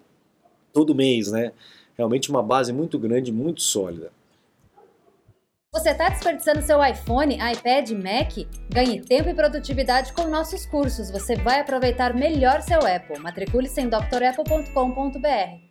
todo 0.73 0.95
mês, 0.95 1.31
né? 1.31 1.51
Realmente 1.97 2.29
uma 2.29 2.41
base 2.41 2.71
muito 2.71 2.97
grande, 2.97 3.31
muito 3.31 3.61
sólida. 3.61 4.11
Você 5.73 5.91
está 5.91 6.09
desperdiçando 6.09 6.61
seu 6.61 6.83
iPhone, 6.83 7.35
iPad, 7.35 7.91
Mac? 7.91 8.45
Ganhe 8.69 8.99
tempo 9.01 9.29
e 9.29 9.33
produtividade 9.33 10.11
com 10.11 10.27
nossos 10.27 10.65
cursos. 10.65 11.09
Você 11.09 11.35
vai 11.35 11.61
aproveitar 11.61 12.13
melhor 12.13 12.61
seu 12.61 12.79
Apple. 12.79 13.19
Matricule-se 13.19 13.79
em 13.79 13.87
drapple.com.br. 13.87 15.70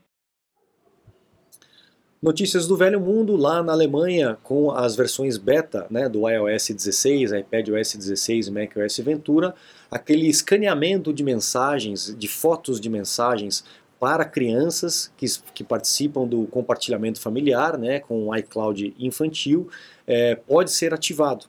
Notícias 2.23 2.67
do 2.67 2.77
velho 2.77 3.01
mundo 3.01 3.35
lá 3.35 3.63
na 3.63 3.73
Alemanha 3.73 4.37
com 4.43 4.71
as 4.71 4.95
versões 4.95 5.39
beta 5.39 5.87
né, 5.89 6.07
do 6.07 6.29
iOS 6.29 6.69
16, 6.69 7.33
iPadOS 7.33 7.95
16 7.95 8.49
e 8.49 8.51
macOS 8.51 8.99
Ventura, 8.99 9.55
aquele 9.91 10.29
escaneamento 10.29 11.15
de 11.15 11.25
mensagens, 11.25 12.15
de 12.15 12.29
fotos 12.29 12.79
de 12.79 12.91
mensagens 12.91 13.65
para 13.99 14.27
crianças 14.27 15.11
que, 15.17 15.25
que 15.55 15.65
participam 15.65 16.27
do 16.27 16.47
compartilhamento 16.49 17.19
familiar 17.19 17.79
né, 17.79 18.01
com 18.01 18.29
o 18.29 18.37
iCloud 18.37 18.95
infantil 18.99 19.71
é, 20.07 20.35
pode 20.35 20.73
ser 20.73 20.93
ativado. 20.93 21.47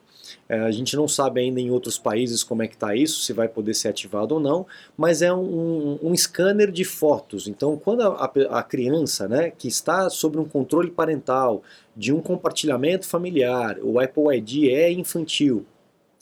É, 0.48 0.60
a 0.60 0.72
gente 0.72 0.96
não 0.96 1.08
sabe 1.08 1.42
ainda 1.42 1.60
em 1.60 1.72
outros 1.72 1.98
países 1.98 2.44
como 2.44 2.64
é 2.64 2.68
que 2.68 2.76
está 2.76 2.96
isso, 2.96 3.22
se 3.22 3.34
vai 3.34 3.48
poder 3.48 3.74
ser 3.74 3.90
ativado 3.90 4.36
ou 4.36 4.40
não, 4.40 4.66
mas 4.98 5.22
é 5.22 5.34
um, 5.34 6.00
um 6.02 6.16
scanner 6.16 6.72
de 6.72 6.84
fotos. 6.84 7.48
Então, 7.48 7.78
quando 7.78 8.02
a, 8.02 8.32
a, 8.60 8.64
criança 8.64 9.28
né, 9.28 9.52
que 9.52 9.68
está 9.68 10.10
sob 10.10 10.38
um 10.38 10.46
controle 10.46 10.92
parental 10.92 11.64
de 11.96 12.14
um 12.14 12.22
compartilhamento 12.22 13.08
familiar, 13.08 13.78
o 13.82 14.00
Apple 14.00 14.36
ID 14.38 14.70
é 14.70 14.92
infantil, 14.92 15.66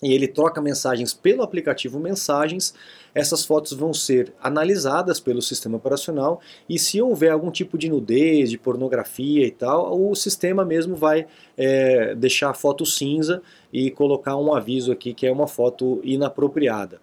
e 0.02 0.14
ele 0.14 0.28
troca 0.28 0.62
mensagens 0.62 1.14
pelo 1.14 1.44
aplicativo 1.44 2.00
Mensagens, 2.00 2.74
essas 3.14 3.46
fotos 3.46 3.74
vão 3.74 3.94
ser 3.94 4.34
analisadas 4.42 5.20
pelo 5.20 5.42
sistema 5.42 5.78
operacional 5.78 6.40
e 6.68 6.78
se 6.78 7.02
houver 7.02 7.32
algum 7.32 7.52
tipo 7.52 7.78
de 7.78 7.90
nudez, 7.90 8.50
de 8.50 8.58
pornografia 8.58 9.46
e 9.46 9.52
tal, 9.52 10.00
o 10.00 10.16
sistema 10.16 10.64
mesmo 10.66 10.96
vai 10.96 11.28
é, 11.58 12.16
deixar 12.16 12.50
a 12.50 12.54
foto 12.54 12.86
cinza 12.86 13.42
e 13.72 13.92
colocar 13.92 14.38
um 14.38 14.54
aviso 14.54 14.92
aqui 14.92 15.14
que 15.14 15.26
é 15.26 15.32
uma 15.32 15.48
foto 15.48 16.00
inapropriada. 16.04 17.00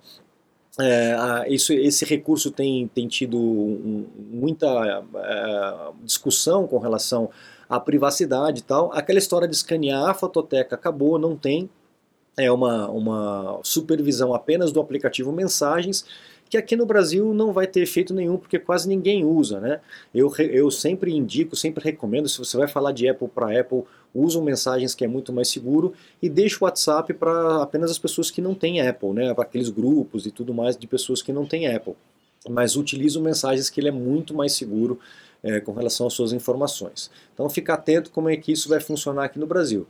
É, 0.79 1.47
isso, 1.49 1.73
esse 1.73 2.05
recurso 2.05 2.51
tem, 2.51 2.87
tem 2.89 3.09
tido 3.09 3.39
muita 4.31 4.67
é, 5.15 5.75
discussão 6.05 6.67
com 6.67 6.79
relação 6.79 7.31
à 7.69 7.81
privacidade 7.81 8.61
e 8.61 8.63
tal. 8.63 8.93
Aquela 8.93 9.19
história 9.19 9.49
de 9.49 9.57
escanear 9.57 10.11
a 10.11 10.15
fototeca 10.15 10.75
acabou, 10.75 11.19
não 11.19 11.35
tem 11.35 11.71
é 12.37 12.53
uma, 12.53 12.89
uma 12.91 13.61
supervisão 13.63 14.35
apenas 14.35 14.71
do 14.71 14.81
aplicativo 14.81 15.33
Mensagens, 15.33 16.05
que 16.49 16.57
aqui 16.57 16.77
no 16.77 16.87
Brasil 16.87 17.35
não 17.35 17.53
vai 17.53 17.67
ter 17.67 17.81
efeito 17.81 18.15
nenhum, 18.15 18.37
porque 18.37 18.59
quase 18.59 18.89
ninguém 18.89 19.25
usa. 19.25 19.59
Né? 19.59 19.81
Eu, 20.15 20.33
eu 20.39 20.71
sempre 20.71 21.13
indico, 21.13 21.57
sempre 21.57 21.83
recomendo, 21.83 22.29
se 22.29 22.39
você 22.39 22.57
vai 22.57 22.69
falar 22.69 22.93
de 22.93 23.09
Apple 23.09 23.29
para 23.29 23.59
Apple, 23.59 23.83
usa 24.15 24.41
mensagens 24.41 24.95
que 24.95 25.05
é 25.05 25.09
muito 25.09 25.33
mais 25.33 25.49
seguro 25.49 25.93
e 26.23 26.29
deixa 26.29 26.59
o 26.61 26.65
WhatsApp 26.65 27.13
para 27.15 27.63
apenas 27.63 27.91
as 27.91 27.99
pessoas 27.99 28.31
que 28.31 28.41
não 28.41 28.55
têm 28.55 28.87
Apple, 28.87 29.13
né? 29.13 29.35
para 29.35 29.45
aqueles 29.45 29.69
grupos 29.69 30.27
e 30.27 30.31
tudo 30.31 30.55
mais 30.55 30.77
de 30.77 30.87
pessoas 30.87 31.23
que 31.23 31.33
não 31.33 31.47
têm 31.47 31.67
Apple. 31.67 31.95
Mas 32.49 32.77
utilizo 32.77 33.21
mensagens 33.21 33.69
que 33.69 33.81
ele 33.81 33.89
é 33.89 33.93
muito 33.93 34.33
mais 34.33 34.53
seguro 34.53 35.01
é, 35.43 35.59
com 35.59 35.73
relação 35.73 36.07
às 36.07 36.13
suas 36.13 36.33
informações. 36.33 37.11
Então 37.35 37.49
fica 37.51 37.75
atento 37.75 38.11
como 38.11 38.29
é 38.29 38.37
que 38.37 38.53
isso 38.53 38.69
vai 38.69 38.79
funcionar 38.79 39.25
aqui 39.25 39.39
no 39.39 39.47
Brasil. 39.47 39.87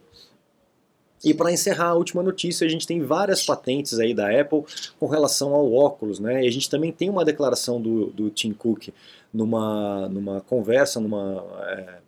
E 1.25 1.33
para 1.35 1.53
encerrar 1.53 1.89
a 1.89 1.95
última 1.95 2.23
notícia, 2.23 2.67
a 2.67 2.71
gente 2.71 2.87
tem 2.87 3.03
várias 3.03 3.45
patentes 3.45 3.99
aí 3.99 4.15
da 4.15 4.29
Apple 4.29 4.65
com 4.99 5.07
relação 5.07 5.55
ao 5.55 5.73
óculos, 5.73 6.21
né? 6.21 6.45
E 6.45 6.49
a 6.49 6.53
gente 6.53 6.69
também 6.69 6.93
tem 6.93 7.09
uma 7.09 7.25
declaração 7.25 7.81
do, 7.81 8.07
do 8.07 8.31
Tim 8.31 8.53
Cook 8.53 8.89
numa, 9.33 10.09
numa 10.09 10.41
conversa, 10.43 11.01
numa 11.01 11.45
é, 11.69 11.99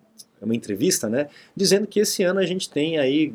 uma 0.40 0.54
entrevista, 0.54 1.08
né? 1.08 1.28
Dizendo 1.56 1.86
que 1.86 2.00
esse 2.00 2.22
ano 2.22 2.40
a 2.40 2.46
gente 2.46 2.68
tem 2.70 2.98
aí 2.98 3.32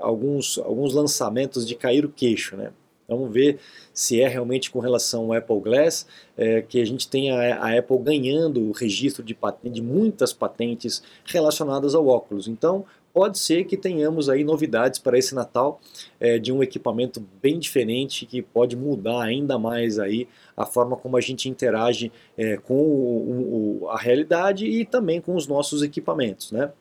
alguns, 0.00 0.58
alguns 0.58 0.92
lançamentos 0.94 1.66
de 1.66 1.74
cair 1.74 2.04
o 2.04 2.08
queixo, 2.08 2.56
né? 2.56 2.72
Vamos 3.08 3.32
ver 3.32 3.58
se 3.92 4.20
é 4.20 4.28
realmente 4.28 4.70
com 4.70 4.78
relação 4.78 5.24
ao 5.24 5.32
Apple 5.34 5.60
Glass 5.60 6.06
é, 6.36 6.62
que 6.62 6.80
a 6.80 6.84
gente 6.86 7.06
tem 7.08 7.30
a, 7.30 7.56
a, 7.58 7.78
Apple 7.78 7.98
ganhando 7.98 8.68
o 8.68 8.72
registro 8.72 9.22
de, 9.22 9.36
de 9.64 9.82
muitas 9.82 10.32
patentes 10.32 11.02
relacionadas 11.26 11.94
ao 11.94 12.06
óculos. 12.06 12.48
Então, 12.48 12.86
pode 13.12 13.38
ser 13.38 13.64
que 13.64 13.76
tenhamos 13.76 14.28
aí 14.28 14.42
novidades 14.42 14.98
para 14.98 15.18
esse 15.18 15.34
Natal 15.34 15.80
é, 16.18 16.38
de 16.38 16.52
um 16.52 16.62
equipamento 16.62 17.22
bem 17.42 17.58
diferente 17.58 18.26
que 18.26 18.40
pode 18.40 18.76
mudar 18.76 19.22
ainda 19.22 19.58
mais 19.58 19.98
aí 19.98 20.28
a 20.56 20.64
forma 20.64 20.96
como 20.96 21.16
a 21.16 21.20
gente 21.20 21.48
interage 21.48 22.10
é, 22.36 22.56
com 22.56 22.74
o, 22.74 23.82
o, 23.82 23.88
a 23.88 23.98
realidade 23.98 24.66
e 24.66 24.84
também 24.84 25.20
com 25.20 25.34
os 25.34 25.46
nossos 25.46 25.82
equipamentos, 25.82 26.52
né? 26.52 26.72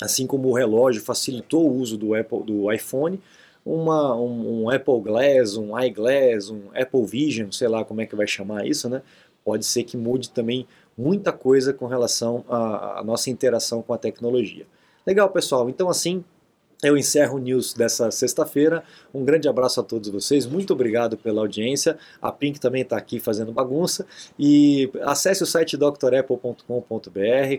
Assim 0.00 0.26
como 0.26 0.48
o 0.48 0.52
relógio 0.52 1.02
facilitou 1.02 1.70
o 1.70 1.76
uso 1.76 1.96
do, 1.96 2.14
Apple, 2.14 2.42
do 2.42 2.72
iPhone, 2.72 3.20
uma, 3.64 4.14
um, 4.16 4.64
um 4.64 4.70
Apple 4.70 5.00
Glass, 5.00 5.56
um 5.56 5.78
iGlass, 5.78 6.50
um 6.50 6.70
Apple 6.74 7.06
Vision, 7.06 7.50
sei 7.52 7.68
lá 7.68 7.84
como 7.84 8.00
é 8.00 8.06
que 8.06 8.16
vai 8.16 8.26
chamar 8.26 8.66
isso, 8.66 8.88
né? 8.88 9.02
Pode 9.44 9.64
ser 9.64 9.84
que 9.84 9.96
mude 9.96 10.30
também 10.30 10.66
muita 10.96 11.32
coisa 11.32 11.72
com 11.72 11.86
relação 11.86 12.44
à, 12.48 13.00
à 13.00 13.04
nossa 13.04 13.30
interação 13.30 13.82
com 13.82 13.92
a 13.92 13.98
tecnologia. 13.98 14.66
Legal, 15.06 15.28
pessoal. 15.30 15.68
Então, 15.68 15.88
assim, 15.88 16.24
eu 16.84 16.98
encerro 16.98 17.36
o 17.36 17.38
news 17.38 17.72
dessa 17.72 18.10
sexta-feira. 18.10 18.84
Um 19.12 19.24
grande 19.24 19.48
abraço 19.48 19.80
a 19.80 19.82
todos 19.82 20.10
vocês. 20.10 20.46
Muito 20.46 20.72
obrigado 20.72 21.16
pela 21.16 21.40
audiência. 21.40 21.96
A 22.20 22.30
Pink 22.30 22.60
também 22.60 22.82
está 22.82 22.96
aqui 22.96 23.18
fazendo 23.18 23.52
bagunça. 23.52 24.06
E 24.38 24.90
acesse 25.02 25.42
o 25.42 25.46
site 25.46 25.76
drapple.com.br, 25.76 26.62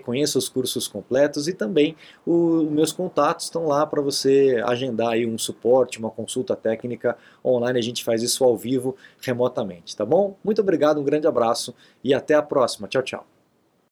conheça 0.03 0.37
os 0.37 0.47
cursos 0.47 0.87
completos 0.87 1.47
e 1.47 1.53
também 1.53 1.95
os 2.25 2.69
meus 2.69 2.91
contatos 2.91 3.45
estão 3.45 3.65
lá 3.67 3.85
para 3.85 4.01
você 4.01 4.61
agendar 4.65 5.09
aí 5.09 5.25
um 5.25 5.37
suporte, 5.37 5.97
uma 5.97 6.11
consulta 6.11 6.55
técnica 6.55 7.17
online. 7.43 7.79
A 7.79 7.83
gente 7.83 8.03
faz 8.03 8.21
isso 8.21 8.43
ao 8.43 8.55
vivo, 8.55 8.95
remotamente, 9.21 9.95
tá 9.95 10.05
bom? 10.05 10.35
Muito 10.43 10.61
obrigado, 10.61 10.99
um 11.01 11.03
grande 11.03 11.25
abraço 11.25 11.73
e 12.03 12.13
até 12.13 12.35
a 12.35 12.41
próxima. 12.43 12.87
Tchau, 12.87 13.01
tchau. 13.01 13.34